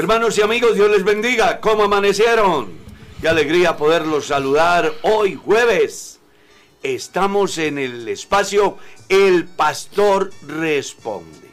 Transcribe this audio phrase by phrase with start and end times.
[0.00, 1.60] Hermanos y amigos, Dios les bendiga.
[1.60, 2.70] ¿Cómo amanecieron?
[3.20, 6.20] Qué alegría poderlos saludar hoy jueves.
[6.82, 8.78] Estamos en el espacio
[9.10, 11.50] El Pastor Responde.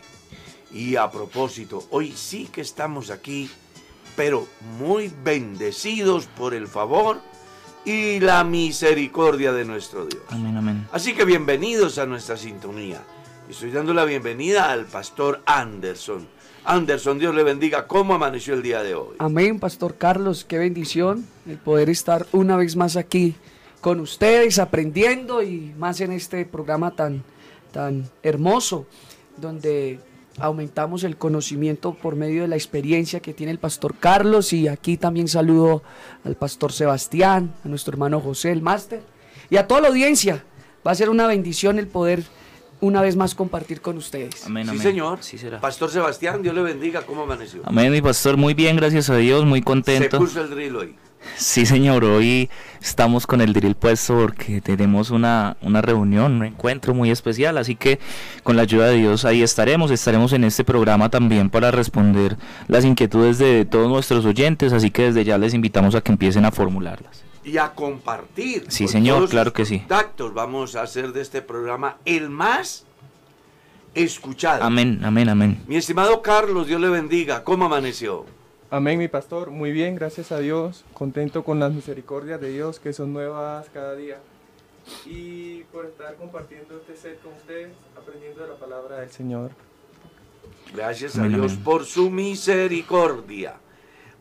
[0.71, 3.51] Y a propósito, hoy sí que estamos aquí,
[4.15, 4.47] pero
[4.79, 7.19] muy bendecidos por el favor
[7.83, 10.23] y la misericordia de nuestro Dios.
[10.29, 10.87] Amén, amén.
[10.93, 13.03] Así que bienvenidos a nuestra sintonía.
[13.49, 16.29] Estoy dando la bienvenida al pastor Anderson.
[16.67, 17.87] Anderson, Dios le bendiga.
[17.87, 19.15] ¿Cómo amaneció el día de hoy?
[19.19, 20.43] Amén, Pastor Carlos.
[20.43, 23.35] Qué bendición el poder estar una vez más aquí
[23.79, 27.23] con ustedes, aprendiendo y más en este programa tan,
[27.71, 28.85] tan hermoso,
[29.37, 30.01] donde
[30.39, 34.51] aumentamos el conocimiento por medio de la experiencia que tiene el Pastor Carlos.
[34.51, 35.83] Y aquí también saludo
[36.25, 39.01] al Pastor Sebastián, a nuestro hermano José, el máster,
[39.49, 40.43] y a toda la audiencia.
[40.85, 42.25] Va a ser una bendición el poder
[42.79, 44.45] una vez más compartir con ustedes.
[44.45, 45.19] Amén, Sí, señor.
[45.21, 45.59] Sí será.
[45.59, 47.01] Pastor Sebastián, Dios le bendiga.
[47.01, 47.61] ¿Cómo amaneció?
[47.65, 48.37] Amén, mi pastor.
[48.37, 49.45] Muy bien, gracias a Dios.
[49.45, 50.17] Muy Se contento.
[50.19, 50.95] puso el drill hoy.
[51.35, 52.05] Sí, señor.
[52.05, 52.49] Hoy
[52.81, 57.57] estamos con el drill puesto porque tenemos una, una reunión, un encuentro muy especial.
[57.57, 57.99] Así que
[58.43, 59.91] con la ayuda de Dios ahí estaremos.
[59.91, 62.37] Estaremos en este programa también para responder
[62.67, 64.71] las inquietudes de todos nuestros oyentes.
[64.71, 67.23] Así que desde ya les invitamos a que empiecen a formularlas.
[67.47, 68.65] Y a compartir.
[68.69, 69.79] Sí, con señor, todos claro sus que sí.
[69.79, 70.33] Contactos.
[70.33, 72.85] Vamos a hacer de este programa el más
[73.95, 74.63] escuchado.
[74.63, 75.63] Amén, amén, amén.
[75.65, 77.43] Mi estimado Carlos, Dios le bendiga.
[77.43, 78.25] ¿Cómo amaneció?
[78.69, 79.49] Amén, mi pastor.
[79.49, 80.83] Muy bien, gracias a Dios.
[80.93, 84.17] Contento con las misericordias de Dios que son nuevas cada día.
[85.05, 89.51] Y por estar compartiendo este set con ustedes, aprendiendo de la palabra del Señor.
[90.75, 91.63] Gracias a Dios amén.
[91.63, 93.55] por su misericordia.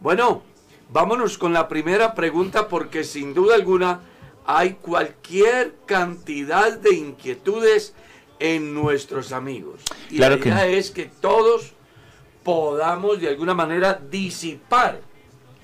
[0.01, 0.43] Bueno,
[0.91, 4.01] vámonos con la primera pregunta porque sin duda alguna
[4.47, 7.95] hay cualquier cantidad de inquietudes
[8.39, 9.81] en nuestros amigos.
[10.11, 11.73] Y Claro la que- idea es que todos
[12.45, 15.01] podamos de alguna manera disipar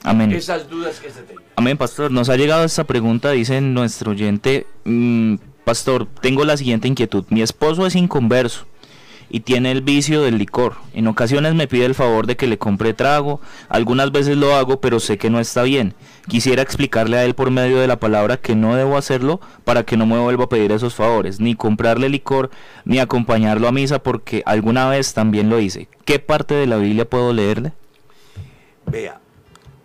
[0.02, 0.32] Amén.
[0.32, 1.44] esas dudas que se tengan.
[1.56, 2.10] Amén, pastor.
[2.10, 7.24] Nos ha llegado esta pregunta, dice nuestro oyente, mm, pastor, tengo la siguiente inquietud.
[7.28, 8.66] Mi esposo es inconverso
[9.32, 10.74] y tiene el vicio del licor.
[10.92, 14.78] En ocasiones me pide el favor de que le compre trago, algunas veces lo hago,
[14.80, 15.94] pero sé que no está bien.
[16.28, 19.96] Quisiera explicarle a él por medio de la palabra que no debo hacerlo para que
[19.96, 22.50] no me vuelva a pedir esos favores, ni comprarle licor,
[22.84, 25.88] ni acompañarlo a misa porque alguna vez también lo hice.
[26.04, 27.72] ¿Qué parte de la Biblia puedo leerle?
[28.84, 29.18] Vea,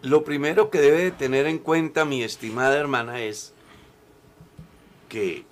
[0.02, 3.54] lo primero que debe de tener en cuenta mi estimada hermana es
[5.08, 5.46] que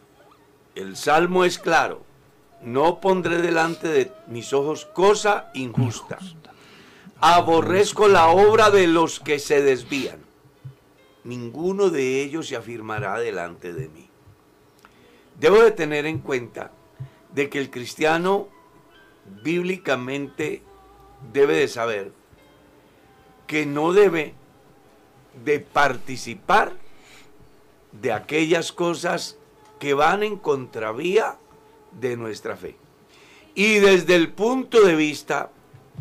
[0.75, 2.04] el salmo es claro.
[2.65, 6.17] No pondré delante de mis ojos cosa injusta.
[7.21, 10.19] Aborrezco la obra de los que se desvían.
[11.23, 14.09] Ninguno de ellos se afirmará delante de mí.
[15.39, 16.71] Debo de tener en cuenta
[17.33, 18.47] de que el cristiano
[19.43, 20.63] bíblicamente
[21.31, 22.13] debe de saber
[23.45, 24.33] que no debe
[25.43, 26.73] de participar
[27.91, 29.37] de aquellas cosas
[29.79, 31.37] que van en contravía
[31.99, 32.75] de nuestra fe.
[33.53, 35.51] Y desde el punto de vista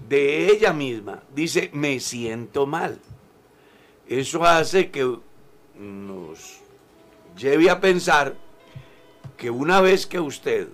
[0.08, 2.98] de ella misma, dice, me siento mal.
[4.08, 5.18] Eso hace que
[5.76, 6.60] nos
[7.36, 8.36] lleve a pensar
[9.36, 10.68] que una vez que usted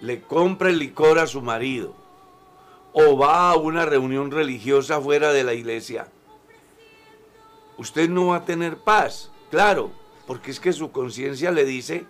[0.00, 1.94] le compre licor a su marido,
[2.92, 6.08] o va a una reunión religiosa fuera de la iglesia,
[7.76, 9.92] usted no va a tener paz, claro,
[10.26, 12.06] porque es que su conciencia le dice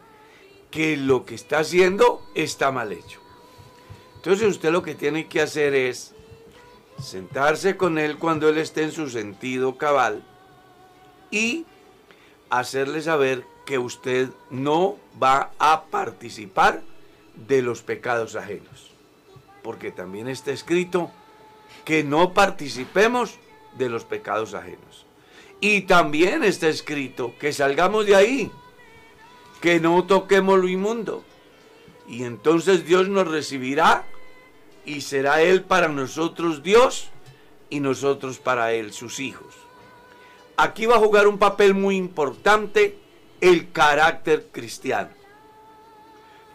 [0.71, 3.21] que lo que está haciendo está mal hecho.
[4.17, 6.15] Entonces usted lo que tiene que hacer es
[7.03, 10.25] sentarse con él cuando él esté en su sentido cabal
[11.31, 11.65] y
[12.51, 16.83] hacerle saber que usted no va a participar
[17.35, 18.89] de los pecados ajenos
[19.69, 21.11] porque también está escrito
[21.85, 23.39] que no participemos
[23.77, 25.05] de los pecados ajenos.
[25.61, 28.51] Y también está escrito que salgamos de ahí,
[29.61, 31.25] que no toquemos lo inmundo.
[32.07, 34.05] Y entonces Dios nos recibirá
[34.85, 37.11] y será Él para nosotros Dios
[37.71, 39.55] y nosotros para Él sus hijos.
[40.57, 42.99] Aquí va a jugar un papel muy importante
[43.41, 45.11] el carácter cristiano.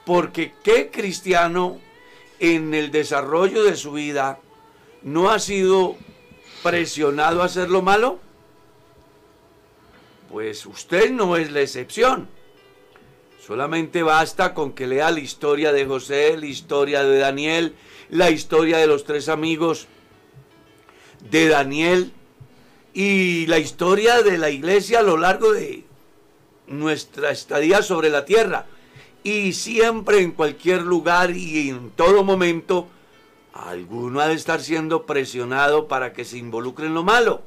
[0.05, 1.79] Porque ¿qué cristiano
[2.39, 4.39] en el desarrollo de su vida
[5.01, 5.95] no ha sido
[6.61, 8.19] presionado a hacer lo malo?
[10.29, 12.27] Pues usted no es la excepción.
[13.45, 17.75] Solamente basta con que lea la historia de José, la historia de Daniel,
[18.09, 19.87] la historia de los tres amigos
[21.29, 22.13] de Daniel
[22.93, 25.83] y la historia de la iglesia a lo largo de
[26.67, 28.65] nuestra estadía sobre la tierra.
[29.23, 32.87] Y siempre en cualquier lugar y en todo momento
[33.53, 37.43] Alguno ha de estar siendo presionado para que se involucre en lo malo.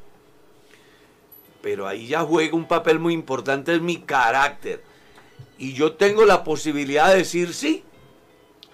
[1.60, 4.84] Pero ahí ya juega un papel muy importante, es mi carácter.
[5.58, 7.82] Y yo tengo la posibilidad de decir sí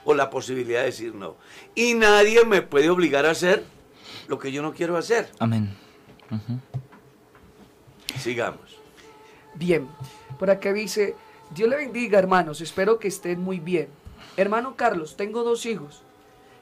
[0.05, 1.37] o la posibilidad de decir no.
[1.75, 3.65] Y nadie me puede obligar a hacer
[4.29, 5.31] lo que yo no quiero hacer.
[5.39, 5.77] Amén.
[8.19, 8.79] Sigamos.
[9.55, 9.87] Bien,
[10.39, 11.15] por acá dice,
[11.55, 13.89] Dios le bendiga hermanos, espero que estén muy bien.
[14.37, 16.03] Hermano Carlos, tengo dos hijos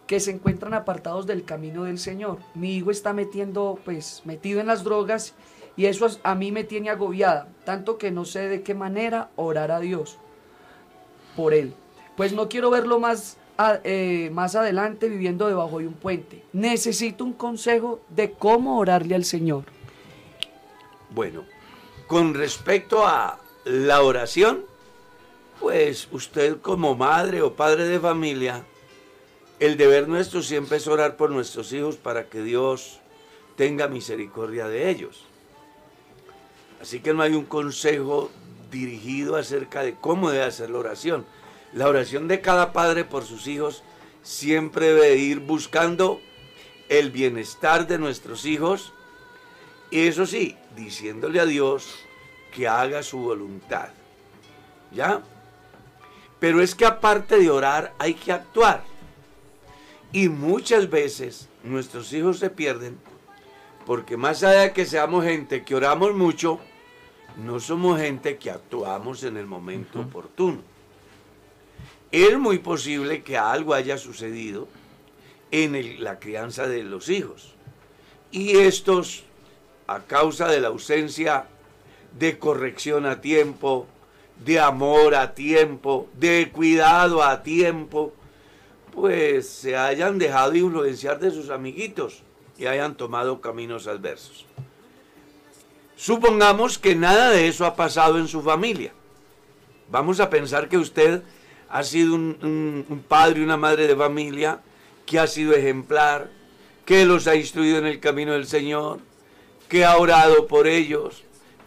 [0.07, 2.39] que se encuentran apartados del camino del Señor.
[2.55, 5.35] Mi hijo está metiendo, pues, metido en las drogas
[5.81, 9.71] y eso a mí me tiene agobiada, tanto que no sé de qué manera orar
[9.71, 10.19] a Dios
[11.35, 11.73] por él.
[12.19, 13.39] Pues no quiero verlo más,
[13.85, 16.45] eh, más adelante viviendo debajo de un puente.
[16.53, 19.65] Necesito un consejo de cómo orarle al Señor.
[21.15, 21.47] Bueno,
[22.07, 24.67] con respecto a la oración,
[25.61, 28.67] pues usted como madre o padre de familia,
[29.59, 33.01] el deber nuestro siempre es orar por nuestros hijos para que Dios
[33.57, 35.30] tenga misericordia de ellos.
[36.81, 38.31] Así que no hay un consejo
[38.71, 41.27] dirigido acerca de cómo debe hacer la oración.
[41.73, 43.83] La oración de cada padre por sus hijos
[44.23, 46.21] siempre debe ir buscando
[46.89, 48.93] el bienestar de nuestros hijos
[49.91, 51.97] y eso sí, diciéndole a Dios
[52.55, 53.89] que haga su voluntad.
[54.93, 55.23] ¿Ya?
[56.39, 58.85] Pero es que aparte de orar hay que actuar.
[60.13, 62.99] Y muchas veces nuestros hijos se pierden
[63.87, 66.61] porque más allá de que seamos gente que oramos mucho,
[67.45, 70.63] no somos gente que actuamos en el momento oportuno.
[72.13, 74.69] Es muy posible que algo haya sucedido
[75.51, 77.55] en la crianza de los hijos.
[78.31, 79.25] Y estos,
[79.87, 81.47] a causa de la ausencia
[82.19, 83.87] de corrección a tiempo,
[84.45, 88.13] de amor a tiempo, de cuidado a tiempo,
[88.93, 92.23] pues se hayan dejado influenciar de sus amiguitos
[92.59, 94.47] y hayan tomado caminos adversos.
[96.01, 98.91] Supongamos que nada de eso ha pasado en su familia.
[99.91, 101.23] Vamos a pensar que usted
[101.69, 104.63] ha sido un, padre y una madre de familia
[105.05, 106.31] que ha sido ejemplar,
[106.87, 109.01] que los ha instruido en el camino del Señor,
[109.69, 111.23] que ha orado por ellos,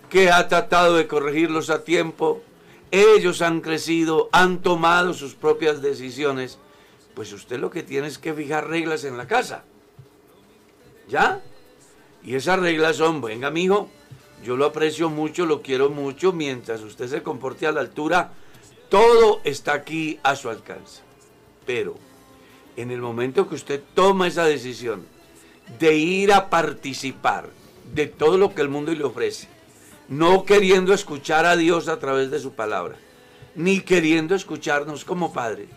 [0.10, 2.42] que ha tratado de corregirlos a tiempo,
[2.90, 6.58] ellos han crecido, han tomado sus propias decisiones,
[7.14, 9.64] pues usted lo que tiene es que fijar reglas en la casa.
[11.08, 11.40] ¿Ya?
[12.24, 13.92] Y esas reglas son, venga amigo,
[14.44, 18.34] yo lo aprecio mucho, lo quiero mucho, mientras usted se comporte a la altura,
[18.90, 21.02] todo está aquí a su alcance.
[21.66, 21.96] Pero
[22.76, 25.06] en el momento que usted toma esa decisión
[25.80, 27.50] de ir a participar
[27.94, 29.48] de todo lo que el mundo le ofrece,
[30.10, 32.98] no queriendo escuchar a Dios a través de su palabra,
[33.56, 35.68] ni queriendo escucharnos como Padre,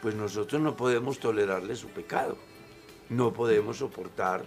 [0.00, 2.36] pues nosotros no podemos tolerarle su pecado.
[3.08, 4.44] No podemos soportar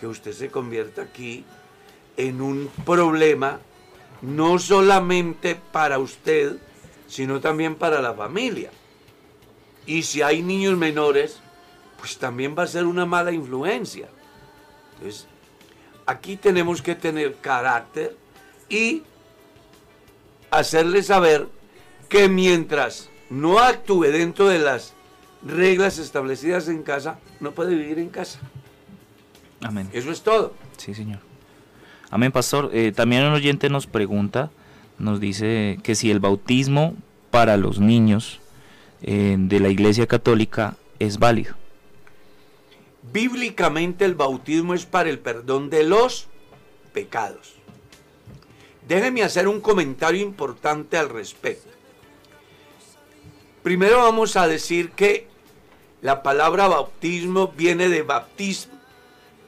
[0.00, 1.44] que usted se convierta aquí
[2.16, 3.60] en un problema,
[4.20, 6.56] no solamente para usted,
[7.08, 8.70] sino también para la familia.
[9.86, 11.40] Y si hay niños menores,
[11.98, 14.08] pues también va a ser una mala influencia.
[14.94, 15.26] Entonces,
[16.06, 18.16] aquí tenemos que tener carácter
[18.68, 19.02] y
[20.50, 21.48] hacerle saber
[22.08, 24.94] que mientras no actúe dentro de las
[25.42, 28.38] reglas establecidas en casa, no puede vivir en casa.
[29.62, 29.88] Amén.
[29.92, 30.54] Eso es todo.
[30.76, 31.31] Sí, señor.
[32.12, 32.68] Amén, pastor.
[32.74, 34.50] Eh, también un oyente nos pregunta,
[34.98, 36.94] nos dice que si el bautismo
[37.30, 38.38] para los niños
[39.00, 41.54] eh, de la Iglesia Católica es válido.
[43.14, 46.28] Bíblicamente el bautismo es para el perdón de los
[46.92, 47.54] pecados.
[48.86, 51.70] Déjeme hacer un comentario importante al respecto.
[53.62, 55.28] Primero vamos a decir que
[56.02, 58.74] la palabra bautismo viene de baptismo,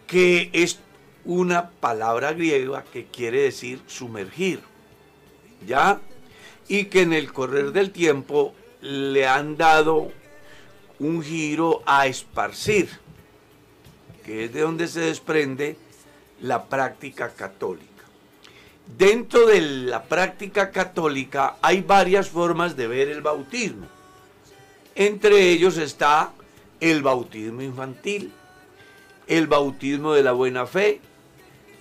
[0.06, 0.80] que es
[1.24, 4.60] una palabra griega que quiere decir sumergir.
[5.66, 6.00] ¿Ya?
[6.68, 10.12] Y que en el correr del tiempo le han dado
[10.98, 12.88] un giro a esparcir,
[14.24, 15.76] que es de donde se desprende
[16.40, 17.88] la práctica católica.
[18.86, 23.86] Dentro de la práctica católica hay varias formas de ver el bautismo.
[24.94, 26.32] Entre ellos está
[26.80, 28.32] el bautismo infantil,
[29.26, 31.00] el bautismo de la buena fe,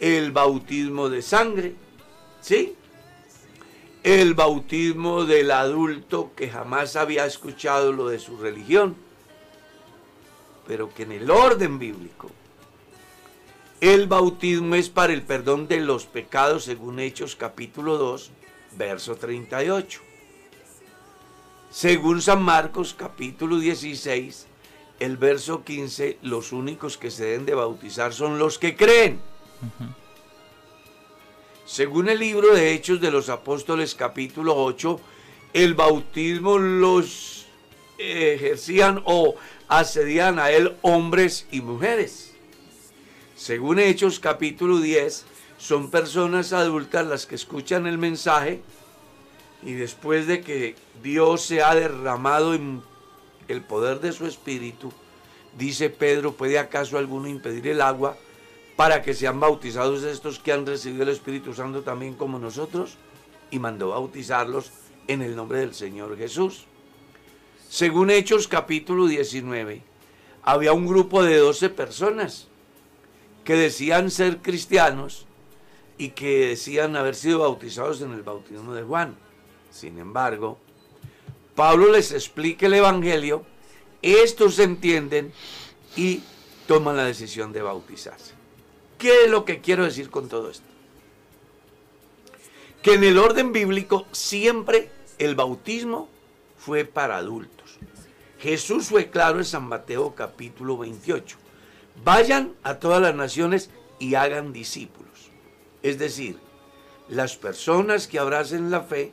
[0.04, 1.76] el bautismo de sangre,
[2.42, 2.76] ¿sí?
[4.04, 8.98] El bautismo del adulto que jamás había escuchado lo de su religión,
[10.68, 12.30] pero que en el orden bíblico
[13.80, 18.30] el bautismo es para el perdón de los pecados según Hechos capítulo 2,
[18.78, 20.02] verso 38.
[21.72, 24.48] Según San Marcos capítulo 16,
[25.00, 29.32] el verso 15, los únicos que se deben de bautizar son los que creen.
[31.66, 35.00] Según el libro de Hechos de los Apóstoles capítulo 8,
[35.54, 37.46] el bautismo los
[37.98, 39.36] ejercían o
[39.68, 42.34] accedían a él hombres y mujeres.
[43.36, 45.26] Según Hechos capítulo 10,
[45.58, 48.62] son personas adultas las que escuchan el mensaje
[49.64, 52.82] y después de que Dios se ha derramado en
[53.48, 54.92] el poder de su espíritu,
[55.58, 58.18] dice Pedro, ¿puede acaso alguno impedir el agua
[58.76, 62.98] para que sean bautizados estos que han recibido el Espíritu Santo también como nosotros?
[63.52, 64.72] Y mandó bautizarlos
[65.08, 66.66] en el nombre del Señor Jesús.
[67.70, 69.82] Según Hechos capítulo 19,
[70.44, 72.48] había un grupo de 12 personas
[73.44, 75.26] que decían ser cristianos
[75.98, 79.16] y que decían haber sido bautizados en el bautismo de Juan.
[79.72, 80.60] Sin embargo,
[81.56, 83.46] Pablo les explica el Evangelio,
[84.02, 85.32] estos entienden
[85.96, 86.22] y
[86.68, 88.43] toman la decisión de bautizarse.
[89.04, 90.64] ¿Qué es lo que quiero decir con todo esto?
[92.82, 96.08] Que en el orden bíblico siempre el bautismo
[96.58, 97.80] fue para adultos.
[98.40, 101.36] Jesús fue claro en San Mateo capítulo 28.
[102.06, 105.32] Vayan a todas las naciones y hagan discípulos.
[105.82, 106.38] Es decir,
[107.10, 109.12] las personas que abracen la fe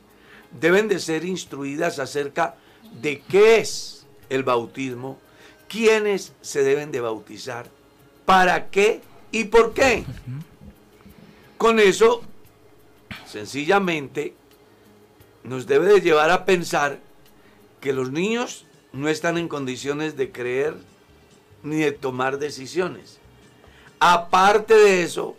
[0.57, 2.55] deben de ser instruidas acerca
[3.01, 5.19] de qué es el bautismo,
[5.67, 7.67] quiénes se deben de bautizar,
[8.25, 10.05] para qué y por qué.
[11.57, 12.21] Con eso,
[13.25, 14.35] sencillamente,
[15.43, 16.99] nos debe de llevar a pensar
[17.79, 20.75] que los niños no están en condiciones de creer
[21.63, 23.19] ni de tomar decisiones.
[23.99, 25.35] Aparte de eso,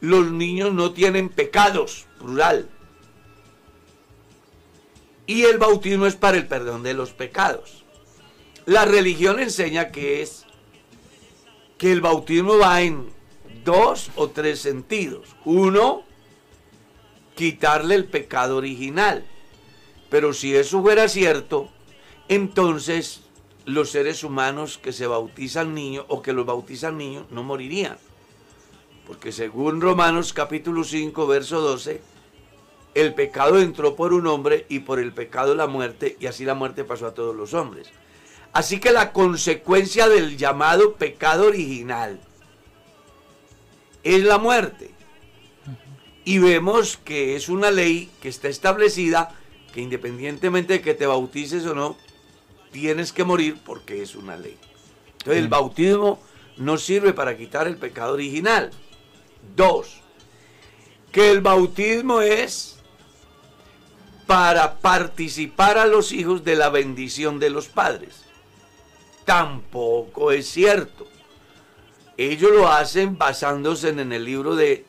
[0.00, 2.68] los niños no tienen pecados, plural.
[5.26, 7.84] Y el bautismo es para el perdón de los pecados.
[8.66, 10.44] La religión enseña que es
[11.78, 13.08] que el bautismo va en
[13.64, 15.36] dos o tres sentidos.
[15.44, 16.04] Uno,
[17.34, 19.24] quitarle el pecado original.
[20.10, 21.70] Pero si eso fuera cierto,
[22.28, 23.22] entonces
[23.64, 27.96] los seres humanos que se bautizan niños o que los bautizan niños no morirían.
[29.06, 32.00] Porque según Romanos capítulo 5, verso 12,
[32.94, 36.54] el pecado entró por un hombre y por el pecado la muerte, y así la
[36.54, 37.88] muerte pasó a todos los hombres.
[38.52, 42.20] Así que la consecuencia del llamado pecado original
[44.02, 44.90] es la muerte.
[46.24, 49.36] Y vemos que es una ley que está establecida
[49.72, 51.96] que independientemente de que te bautices o no,
[52.70, 54.56] tienes que morir porque es una ley.
[55.18, 56.20] Entonces el bautismo
[56.56, 58.70] no sirve para quitar el pecado original.
[59.56, 60.00] Dos,
[61.10, 62.78] que el bautismo es
[64.26, 68.24] para participar a los hijos de la bendición de los padres.
[69.24, 71.06] Tampoco es cierto.
[72.18, 74.84] Ellos lo hacen basándose en el libro de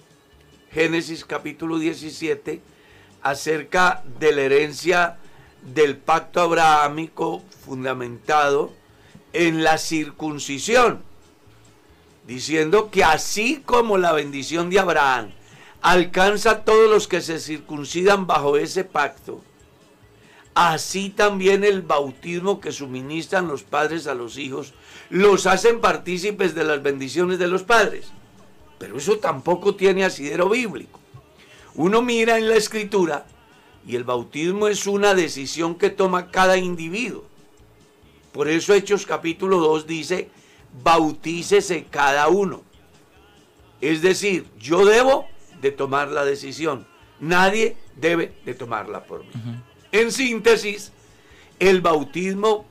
[0.72, 2.62] Génesis capítulo 17
[3.22, 5.18] acerca de la herencia
[5.62, 8.74] del pacto abrahámico fundamentado
[9.32, 11.02] en la circuncisión,
[12.28, 15.32] diciendo que así como la bendición de Abraham
[15.82, 19.42] alcanza a todos los que se circuncidan bajo ese pacto,
[20.56, 24.74] así también el bautismo que suministran los padres a los hijos
[25.10, 28.08] los hacen partícipes de las bendiciones de los padres.
[28.78, 31.00] Pero eso tampoco tiene asidero bíblico.
[31.76, 33.26] Uno mira en la escritura
[33.88, 37.26] y el bautismo es una decisión que toma cada individuo.
[38.32, 40.30] Por eso Hechos capítulo 2 dice,
[40.84, 42.64] bautícese cada uno.
[43.82, 45.28] Es decir, yo debo
[45.62, 46.88] de tomar la decisión.
[47.20, 49.32] Nadie debe de tomarla por mí.
[49.92, 50.92] En síntesis,
[51.60, 52.66] el bautismo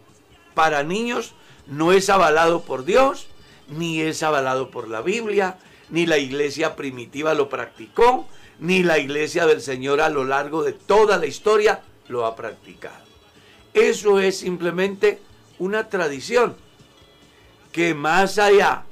[0.54, 1.34] para niños
[1.66, 3.26] no es avalado por Dios,
[3.68, 5.58] ni es avalado por la Biblia,
[5.90, 8.26] ni la iglesia primitiva lo practicó,
[8.58, 13.04] ni la iglesia del Señor a lo largo de toda la historia lo ha practicado.
[13.74, 15.20] Eso es simplemente
[15.58, 16.56] una tradición
[17.72, 18.84] que más allá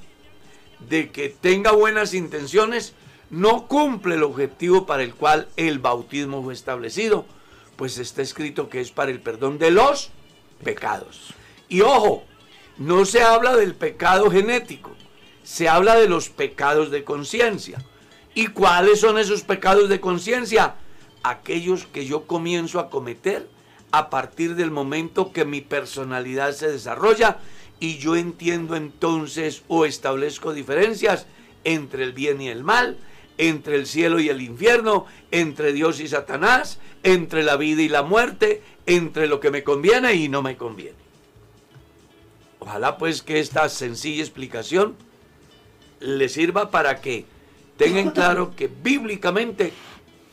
[0.88, 2.94] de que tenga buenas intenciones,
[3.28, 7.26] no cumple el objetivo para el cual el bautismo fue establecido,
[7.76, 10.10] pues está escrito que es para el perdón de los
[10.64, 11.34] pecados.
[11.68, 12.24] Y ojo,
[12.80, 14.92] no se habla del pecado genético,
[15.44, 17.84] se habla de los pecados de conciencia.
[18.34, 20.76] ¿Y cuáles son esos pecados de conciencia?
[21.22, 23.46] Aquellos que yo comienzo a cometer
[23.92, 27.37] a partir del momento que mi personalidad se desarrolla
[27.80, 31.26] y yo entiendo entonces o establezco diferencias
[31.64, 32.96] entre el bien y el mal,
[33.37, 38.04] entre el cielo y el infierno, entre Dios y Satanás, entre la vida y la
[38.04, 41.10] muerte, entre lo que me conviene y no me conviene.
[42.61, 44.95] Ojalá pues que esta sencilla explicación
[45.99, 47.26] le sirva para que
[47.76, 49.73] tengan claro que bíblicamente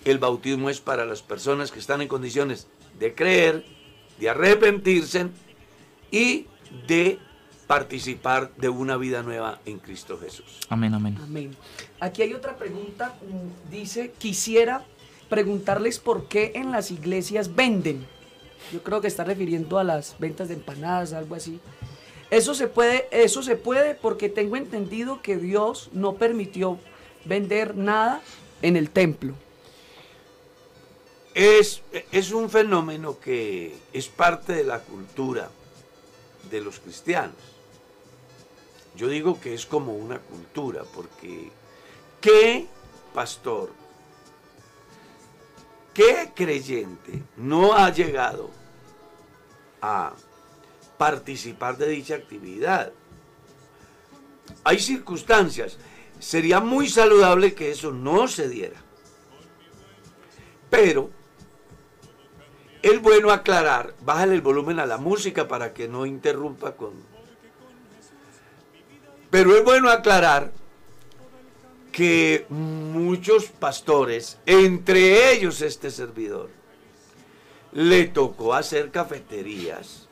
[0.06, 2.68] el bautismo es para las personas que están en condiciones
[3.00, 3.66] de creer,
[4.20, 5.28] de arrepentirse
[6.12, 6.46] y
[6.88, 7.20] de
[7.68, 10.62] participar de una vida nueva en Cristo Jesús.
[10.70, 11.18] Amén, amén.
[11.22, 11.56] Amén.
[12.00, 13.16] Aquí hay otra pregunta.
[13.70, 14.86] Dice, quisiera
[15.30, 18.06] preguntarles por qué en las iglesias venden.
[18.72, 21.60] Yo creo que está refiriendo a las ventas de empanadas, algo así.
[22.30, 26.78] Eso se puede, eso se puede porque tengo entendido que Dios no permitió
[27.26, 28.22] vender nada
[28.62, 29.34] en el templo.
[31.34, 35.50] Es, es un fenómeno que es parte de la cultura
[36.50, 37.36] de los cristianos.
[38.96, 41.52] Yo digo que es como una cultura, porque
[42.20, 42.66] ¿qué
[43.14, 43.72] pastor,
[45.94, 48.50] qué creyente no ha llegado
[49.82, 50.14] a
[50.98, 52.92] participar de dicha actividad?
[54.64, 55.78] Hay circunstancias.
[56.20, 58.82] Sería muy saludable que eso no se diera.
[60.70, 61.12] Pero
[62.82, 66.94] es bueno aclarar, bájale el volumen a la música para que no interrumpa con...
[69.30, 70.52] Pero es bueno aclarar
[71.92, 76.50] que muchos pastores, entre ellos este servidor,
[77.74, 80.07] le tocó hacer cafeterías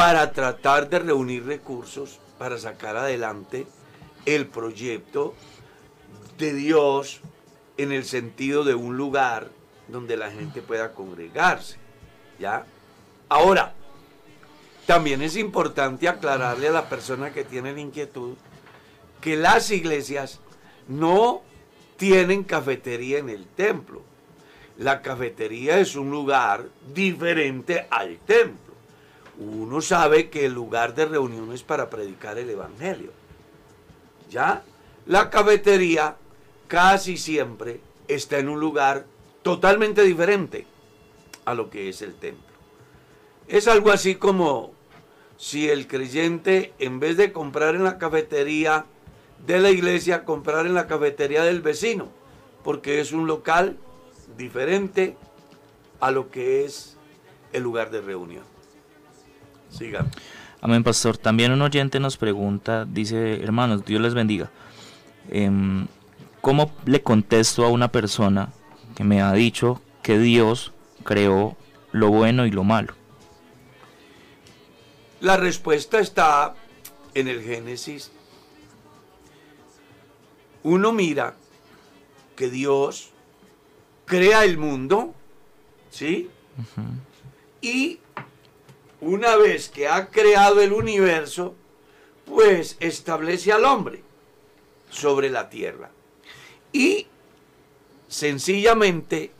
[0.00, 3.66] para tratar de reunir recursos para sacar adelante
[4.24, 5.34] el proyecto
[6.38, 7.20] de Dios
[7.76, 9.50] en el sentido de un lugar
[9.88, 11.76] donde la gente pueda congregarse.
[12.38, 12.64] ¿Ya?
[13.28, 13.74] Ahora,
[14.86, 18.36] también es importante aclararle a la persona que tiene la inquietud
[19.20, 20.40] que las iglesias
[20.88, 21.42] no
[21.98, 24.00] tienen cafetería en el templo.
[24.78, 26.64] La cafetería es un lugar
[26.94, 28.69] diferente al templo.
[29.40, 33.10] Uno sabe que el lugar de reunión es para predicar el evangelio.
[34.30, 34.62] ¿Ya?
[35.06, 36.16] La cafetería
[36.68, 39.06] casi siempre está en un lugar
[39.42, 40.66] totalmente diferente
[41.46, 42.54] a lo que es el templo.
[43.48, 44.72] Es algo así como
[45.38, 48.84] si el creyente, en vez de comprar en la cafetería
[49.46, 52.08] de la iglesia, comprar en la cafetería del vecino,
[52.62, 53.78] porque es un local
[54.36, 55.16] diferente
[55.98, 56.98] a lo que es
[57.54, 58.49] el lugar de reunión.
[59.70, 60.10] Sigan.
[60.60, 61.16] Amén, pastor.
[61.16, 64.50] También un oyente nos pregunta, dice, hermanos, Dios les bendiga.
[65.30, 65.86] Em,
[66.40, 68.52] ¿Cómo le contesto a una persona
[68.94, 70.72] que me ha dicho que Dios
[71.04, 71.56] creó
[71.92, 72.94] lo bueno y lo malo?
[75.20, 76.54] La respuesta está
[77.14, 78.10] en el Génesis.
[80.62, 81.34] Uno mira
[82.36, 83.10] que Dios
[84.06, 85.14] crea el mundo,
[85.90, 86.30] ¿sí?
[87.60, 87.98] Y
[89.00, 91.54] una vez que ha creado el universo,
[92.26, 94.02] pues establece al hombre
[94.90, 95.90] sobre la tierra.
[96.72, 97.06] Y
[98.08, 99.30] sencillamente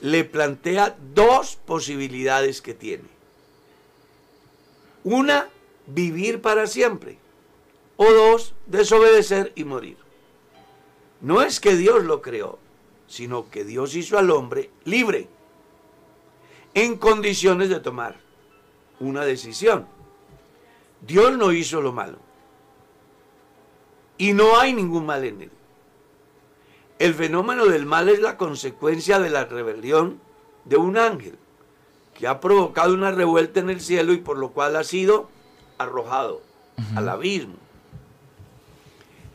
[0.00, 3.08] le plantea dos posibilidades que tiene.
[5.04, 5.48] Una,
[5.86, 7.18] vivir para siempre.
[7.96, 9.96] O dos, desobedecer y morir.
[11.20, 12.58] No es que Dios lo creó,
[13.06, 15.28] sino que Dios hizo al hombre libre,
[16.74, 18.23] en condiciones de tomar
[19.04, 19.86] una decisión.
[21.00, 22.18] Dios no hizo lo malo.
[24.16, 25.50] Y no hay ningún mal en él.
[26.98, 30.20] El fenómeno del mal es la consecuencia de la rebelión
[30.64, 31.36] de un ángel
[32.14, 35.28] que ha provocado una revuelta en el cielo y por lo cual ha sido
[35.78, 36.40] arrojado
[36.94, 37.56] al abismo.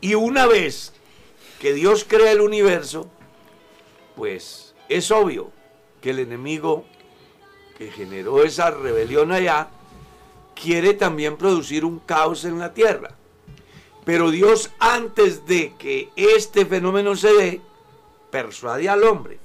[0.02, 0.94] Y una vez
[1.60, 3.10] que Dios crea el universo,
[4.16, 5.52] pues es obvio
[6.02, 6.86] que el enemigo
[7.80, 9.70] que generó esa rebelión allá
[10.54, 13.16] quiere también producir un caos en la tierra.
[14.04, 17.62] Pero Dios antes de que este fenómeno se dé,
[18.30, 19.40] persuade al hombre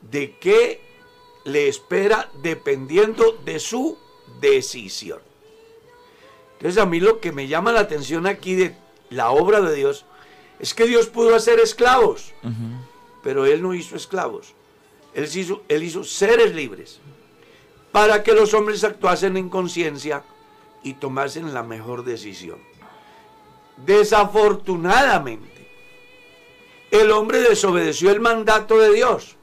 [0.00, 0.80] de que
[1.44, 3.98] le espera dependiendo de su
[4.40, 5.20] decisión.
[6.54, 8.74] Entonces a mí lo que me llama la atención aquí de
[9.10, 10.06] la obra de Dios
[10.58, 12.32] es que Dios pudo hacer esclavos,
[13.22, 14.54] pero Él no hizo esclavos.
[15.12, 17.00] Él hizo, él hizo seres libres
[17.96, 20.22] para que los hombres actuasen en conciencia
[20.82, 22.58] y tomasen la mejor decisión.
[23.86, 25.66] Desafortunadamente,
[26.90, 29.36] el hombre desobedeció el mandato de Dios,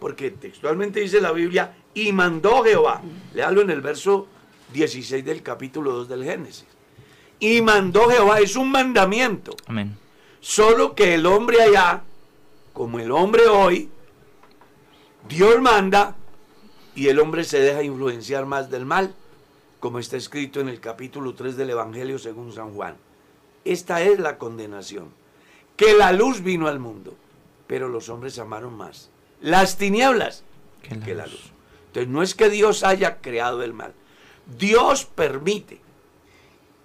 [0.00, 3.00] porque textualmente dice la Biblia, y mandó Jehová.
[3.32, 4.26] Léalo en el verso
[4.74, 6.66] 16 del capítulo 2 del Génesis.
[7.40, 9.56] Y mandó Jehová, es un mandamiento.
[9.66, 9.96] Amén.
[10.40, 12.02] Solo que el hombre allá,
[12.74, 13.88] como el hombre hoy,
[15.26, 16.16] Dios manda
[16.94, 19.14] y el hombre se deja influenciar más del mal,
[19.80, 22.96] como está escrito en el capítulo 3 del Evangelio según San Juan.
[23.64, 25.08] Esta es la condenación,
[25.76, 27.14] que la luz vino al mundo,
[27.66, 30.42] pero los hombres amaron más las tinieblas
[30.82, 31.32] Que la que la luz.
[31.34, 31.52] luz.
[31.88, 33.92] Entonces no es que Dios haya creado el mal,
[34.58, 35.80] Dios permite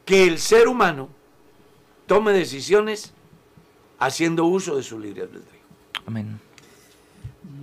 [0.06, 1.10] que el ser humano
[2.06, 3.14] tome decisiones
[4.00, 5.62] haciendo uso de su libre albedrío.
[6.06, 6.40] Amén.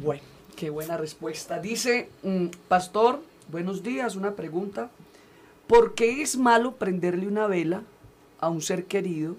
[0.02, 0.22] Bueno,
[0.56, 1.58] qué buena respuesta.
[1.60, 4.90] Dice, mm, pastor, buenos días, una pregunta.
[5.66, 7.82] ¿Por qué es malo prenderle una vela
[8.40, 9.36] a un ser querido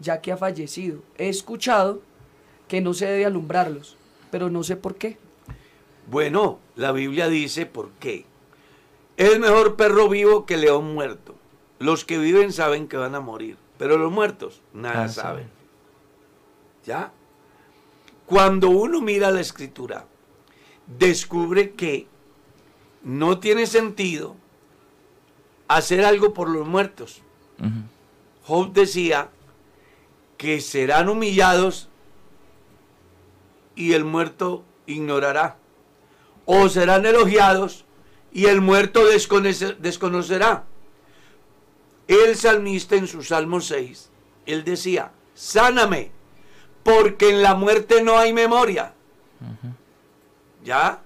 [0.00, 1.00] ya que ha fallecido?
[1.18, 2.00] He escuchado
[2.68, 3.96] que no se debe alumbrarlos,
[4.30, 5.18] pero no sé por qué.
[6.10, 8.24] Bueno, la Biblia dice por qué.
[9.16, 11.34] Es mejor perro vivo que león muerto.
[11.78, 15.44] Los que viven saben que van a morir, pero los muertos nada Ah, saben.
[15.44, 15.48] saben.
[16.84, 17.12] ¿Ya?
[18.26, 20.06] Cuando uno mira la escritura,
[20.98, 22.06] descubre que
[23.02, 24.36] no tiene sentido
[25.68, 27.22] hacer algo por los muertos.
[28.44, 29.28] Job decía
[30.36, 31.88] que serán humillados
[33.76, 35.56] y el muerto ignorará.
[36.46, 37.84] O serán elogiados
[38.32, 40.64] y el muerto desconoce- desconocerá.
[42.08, 44.10] El salmista en su Salmo 6,
[44.46, 46.10] él decía, sáname,
[46.82, 48.94] porque en la muerte no hay memoria.
[50.64, 51.00] ¿Ya?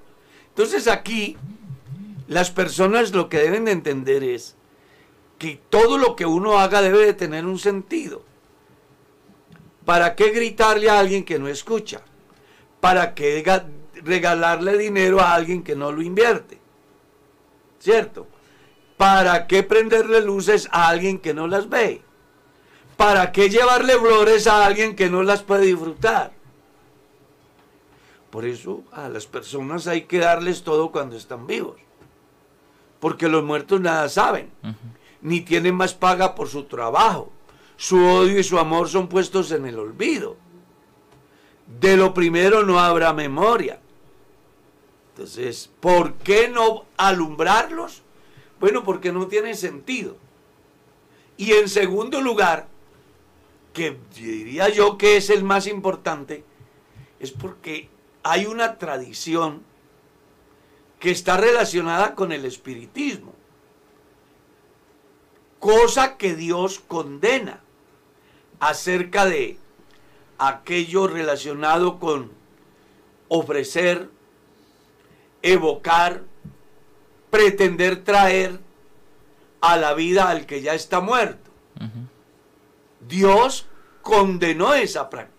[0.48, 1.36] Entonces aquí
[2.28, 4.56] las personas lo que deben de entender es
[5.38, 8.22] que todo lo que uno haga debe de tener un sentido.
[9.84, 12.00] ¿Para qué gritarle a alguien que no escucha?
[12.80, 13.66] ¿Para qué ga-
[14.02, 16.58] regalarle dinero a alguien que no lo invierte?
[17.80, 18.26] ¿Cierto?
[18.96, 22.00] ¿Para qué prenderle luces a alguien que no las ve?
[22.96, 26.32] ¿Para qué llevarle flores a alguien que no las puede disfrutar?
[28.34, 31.76] Por eso a las personas hay que darles todo cuando están vivos.
[32.98, 34.50] Porque los muertos nada saben
[35.22, 37.30] ni tienen más paga por su trabajo.
[37.76, 40.36] Su odio y su amor son puestos en el olvido.
[41.80, 43.78] De lo primero no habrá memoria.
[45.10, 48.02] Entonces, ¿por qué no alumbrarlos?
[48.58, 50.16] Bueno, porque no tiene sentido.
[51.36, 52.66] Y en segundo lugar,
[53.72, 56.42] que diría yo que es el más importante,
[57.20, 57.93] es porque
[58.24, 59.62] hay una tradición
[60.98, 63.34] que está relacionada con el espiritismo
[65.64, 67.60] cosa que Dios condena
[68.60, 69.58] acerca de
[70.36, 72.32] aquello relacionado con
[73.28, 74.10] ofrecer,
[75.40, 76.20] evocar,
[77.30, 78.60] pretender traer
[79.62, 81.50] a la vida al que ya está muerto.
[83.00, 83.66] Dios
[84.02, 85.33] condenó esa práctica.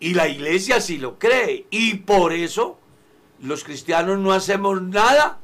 [0.00, 1.66] Y la iglesia sí lo cree.
[1.70, 2.78] Y por eso
[3.40, 5.38] los cristianos no hacemos nada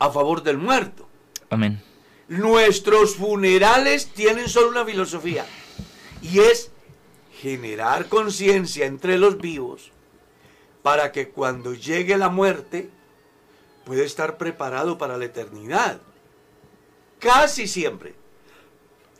[0.00, 1.08] a favor del muerto.
[1.50, 1.80] Amén.
[2.28, 5.46] Nuestros funerales tienen solo una filosofía
[6.20, 6.72] y es
[7.40, 9.92] generar conciencia entre los vivos
[10.82, 12.90] para que cuando llegue la muerte
[13.84, 16.00] pueda estar preparado para la eternidad.
[17.18, 18.14] Casi siempre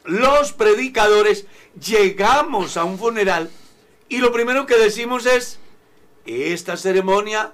[0.04, 1.46] los predicadores
[1.80, 3.50] llegamos a un funeral
[4.08, 5.58] y lo primero que decimos es,
[6.26, 7.52] esta ceremonia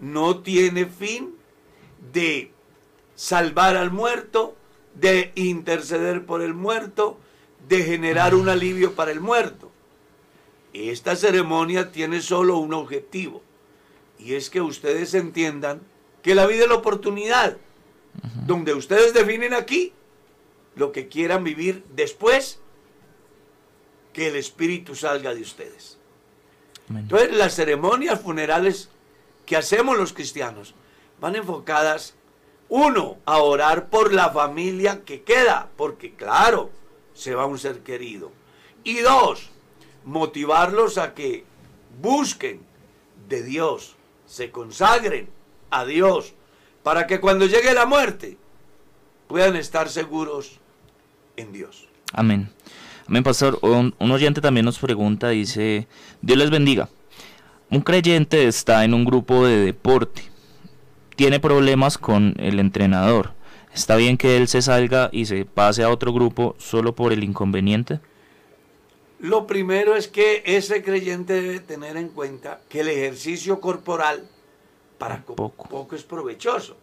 [0.00, 1.34] no tiene fin
[2.12, 2.50] de
[3.14, 4.56] salvar al muerto,
[4.94, 7.18] de interceder por el muerto,
[7.68, 9.70] de generar un alivio para el muerto.
[10.72, 13.42] Esta ceremonia tiene solo un objetivo,
[14.18, 15.80] y es que ustedes entiendan
[16.22, 17.58] que la vida es la oportunidad,
[18.46, 19.92] donde ustedes definen aquí
[20.76, 22.60] lo que quieran vivir después
[24.12, 25.98] que el espíritu salga de ustedes.
[26.88, 27.02] Amén.
[27.02, 28.90] Entonces las ceremonias funerales
[29.46, 30.74] que hacemos los cristianos
[31.20, 32.14] van enfocadas,
[32.68, 36.70] uno, a orar por la familia que queda, porque claro,
[37.14, 38.32] se va un ser querido.
[38.84, 39.50] Y dos,
[40.04, 41.44] motivarlos a que
[42.00, 42.60] busquen
[43.28, 45.28] de Dios, se consagren
[45.70, 46.34] a Dios,
[46.82, 48.38] para que cuando llegue la muerte
[49.30, 50.58] puedan estar seguros
[51.36, 51.86] en Dios.
[52.12, 52.50] Amén.
[53.06, 53.60] Amén, pastor.
[53.62, 55.86] Un, un oyente también nos pregunta, dice,
[56.20, 56.88] Dios les bendiga.
[57.70, 60.22] Un creyente está en un grupo de deporte.
[61.14, 63.32] Tiene problemas con el entrenador.
[63.72, 67.22] ¿Está bien que él se salga y se pase a otro grupo solo por el
[67.22, 68.00] inconveniente?
[69.20, 74.26] Lo primero es que ese creyente debe tener en cuenta que el ejercicio corporal
[74.98, 75.68] para co- Poco.
[75.68, 75.94] poco.
[75.94, 76.76] es provechoso.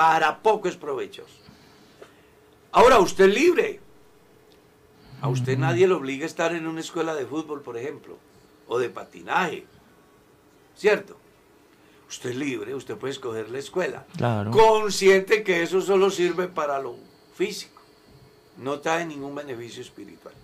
[0.00, 1.34] Para poco es provechoso.
[2.72, 3.80] Ahora, usted es libre.
[5.20, 8.16] A usted nadie le obliga a estar en una escuela de fútbol, por ejemplo,
[8.66, 9.66] o de patinaje.
[10.74, 11.18] ¿Cierto?
[12.08, 14.06] usted es libre, usted puede escoger la escuela.
[14.16, 14.52] Claro.
[14.52, 16.96] Consciente que eso solo sirve para lo
[17.34, 17.82] físico.
[18.56, 20.34] No trae ningún beneficio espiritual.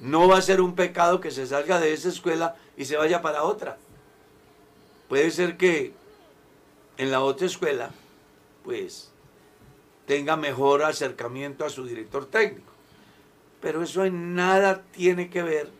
[0.00, 3.22] No va a ser un pecado que se salga de esa escuela y se vaya
[3.22, 3.78] para otra.
[5.08, 5.92] Puede ser que
[6.96, 7.92] en la otra escuela,
[8.68, 9.08] pues,
[10.04, 12.70] tenga mejor acercamiento a su director técnico.
[13.62, 15.70] Pero eso en nada tiene que ver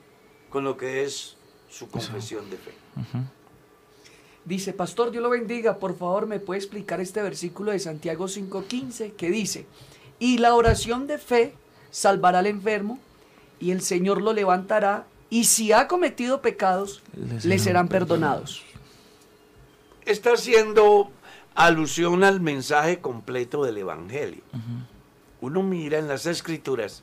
[0.48, 1.36] con lo que es
[1.68, 2.72] su confesión de fe.
[4.46, 9.12] Dice, Pastor, Dios lo bendiga, por favor, ¿me puede explicar este versículo de Santiago 5.15
[9.12, 9.66] que dice,
[10.18, 11.52] y la oración de fe
[11.90, 12.98] salvará al enfermo
[13.60, 17.02] y el Señor lo levantará y si ha cometido pecados,
[17.44, 18.62] le serán perdonados.
[20.06, 21.12] Está haciendo
[21.58, 24.42] alusión al mensaje completo del Evangelio.
[25.40, 27.02] Uno mira en las escrituras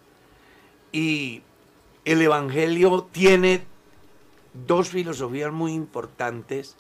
[0.94, 1.42] y
[2.06, 3.66] el Evangelio tiene
[4.66, 6.78] dos filosofías muy importantes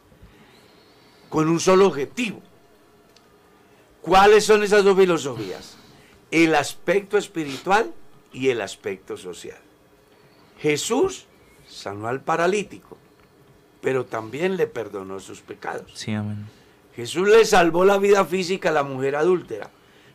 [1.27, 2.41] con un solo objetivo.
[4.01, 5.75] ¿Cuáles son esas dos filosofías?
[6.31, 7.91] El aspecto espiritual
[8.31, 9.59] y el aspecto social.
[10.59, 11.25] Jesús
[11.67, 12.97] sanó al paralítico,
[13.81, 15.91] pero también le perdonó sus pecados.
[15.93, 16.47] Sí, amén.
[16.95, 19.69] Jesús le salvó la vida física a la mujer adúltera,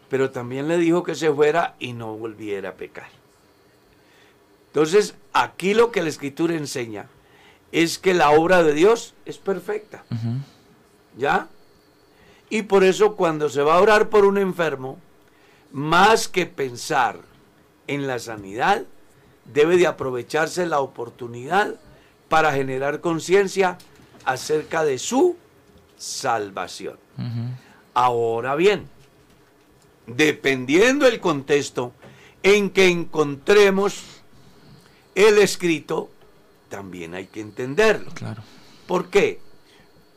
[0.09, 3.09] pero también le dijo que se fuera y no volviera a pecar.
[4.69, 7.09] Entonces, aquí lo que la escritura enseña
[7.73, 10.05] es que la obra de Dios es perfecta.
[11.17, 11.49] ¿Ya?
[12.49, 14.99] Y por eso cuando se va a orar por un enfermo,
[15.73, 17.19] más que pensar
[17.87, 18.85] en la sanidad,
[19.45, 21.75] debe de aprovecharse la oportunidad
[22.29, 23.79] para generar conciencia
[24.25, 25.37] acerca de su
[26.01, 26.99] salvación.
[27.93, 28.89] Ahora bien,
[30.07, 31.93] dependiendo el contexto
[32.43, 34.03] en que encontremos
[35.15, 36.11] el escrito,
[36.71, 38.11] también hay que entenderlo.
[38.15, 38.43] Claro.
[38.87, 39.41] ¿Por qué?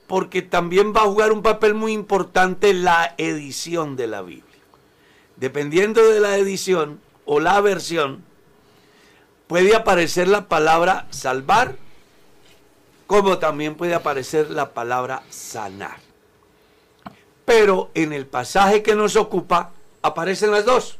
[0.07, 4.45] Porque también va a jugar un papel muy importante la edición de la Biblia.
[5.35, 8.23] Dependiendo de la edición o la versión,
[9.47, 11.75] puede aparecer la palabra salvar,
[13.07, 15.97] como también puede aparecer la palabra sanar.
[17.45, 20.97] Pero en el pasaje que nos ocupa aparecen las dos.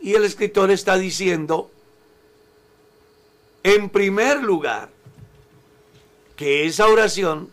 [0.00, 1.70] Y el escritor está diciendo,
[3.62, 4.90] en primer lugar,
[6.36, 7.50] que esa oración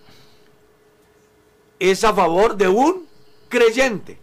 [1.79, 3.07] es a favor de un
[3.49, 4.19] creyente.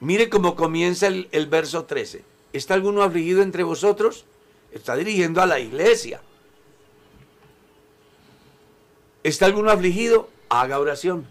[0.00, 2.22] Mire cómo comienza el, el verso 13.
[2.52, 4.24] ¿Está alguno afligido entre vosotros?
[4.70, 6.20] Está dirigiendo a la iglesia.
[9.26, 10.30] ¿Está alguno afligido?
[10.48, 11.26] Haga oración.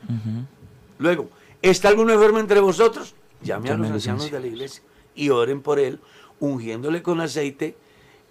[0.99, 1.29] Luego,
[1.61, 3.15] ¿está alguno enfermo entre vosotros?
[3.41, 4.83] Llame a los ancianos de la iglesia
[5.15, 6.01] y oren por él,
[6.41, 7.77] ungiéndole con aceite,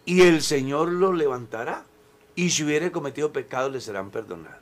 [0.05, 1.85] y el Señor lo levantará.
[2.35, 4.59] Y si hubiere cometido pecados, le serán perdonados.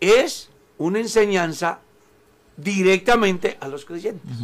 [0.00, 1.78] Es una enseñanza
[2.58, 4.36] directamente a los creyentes.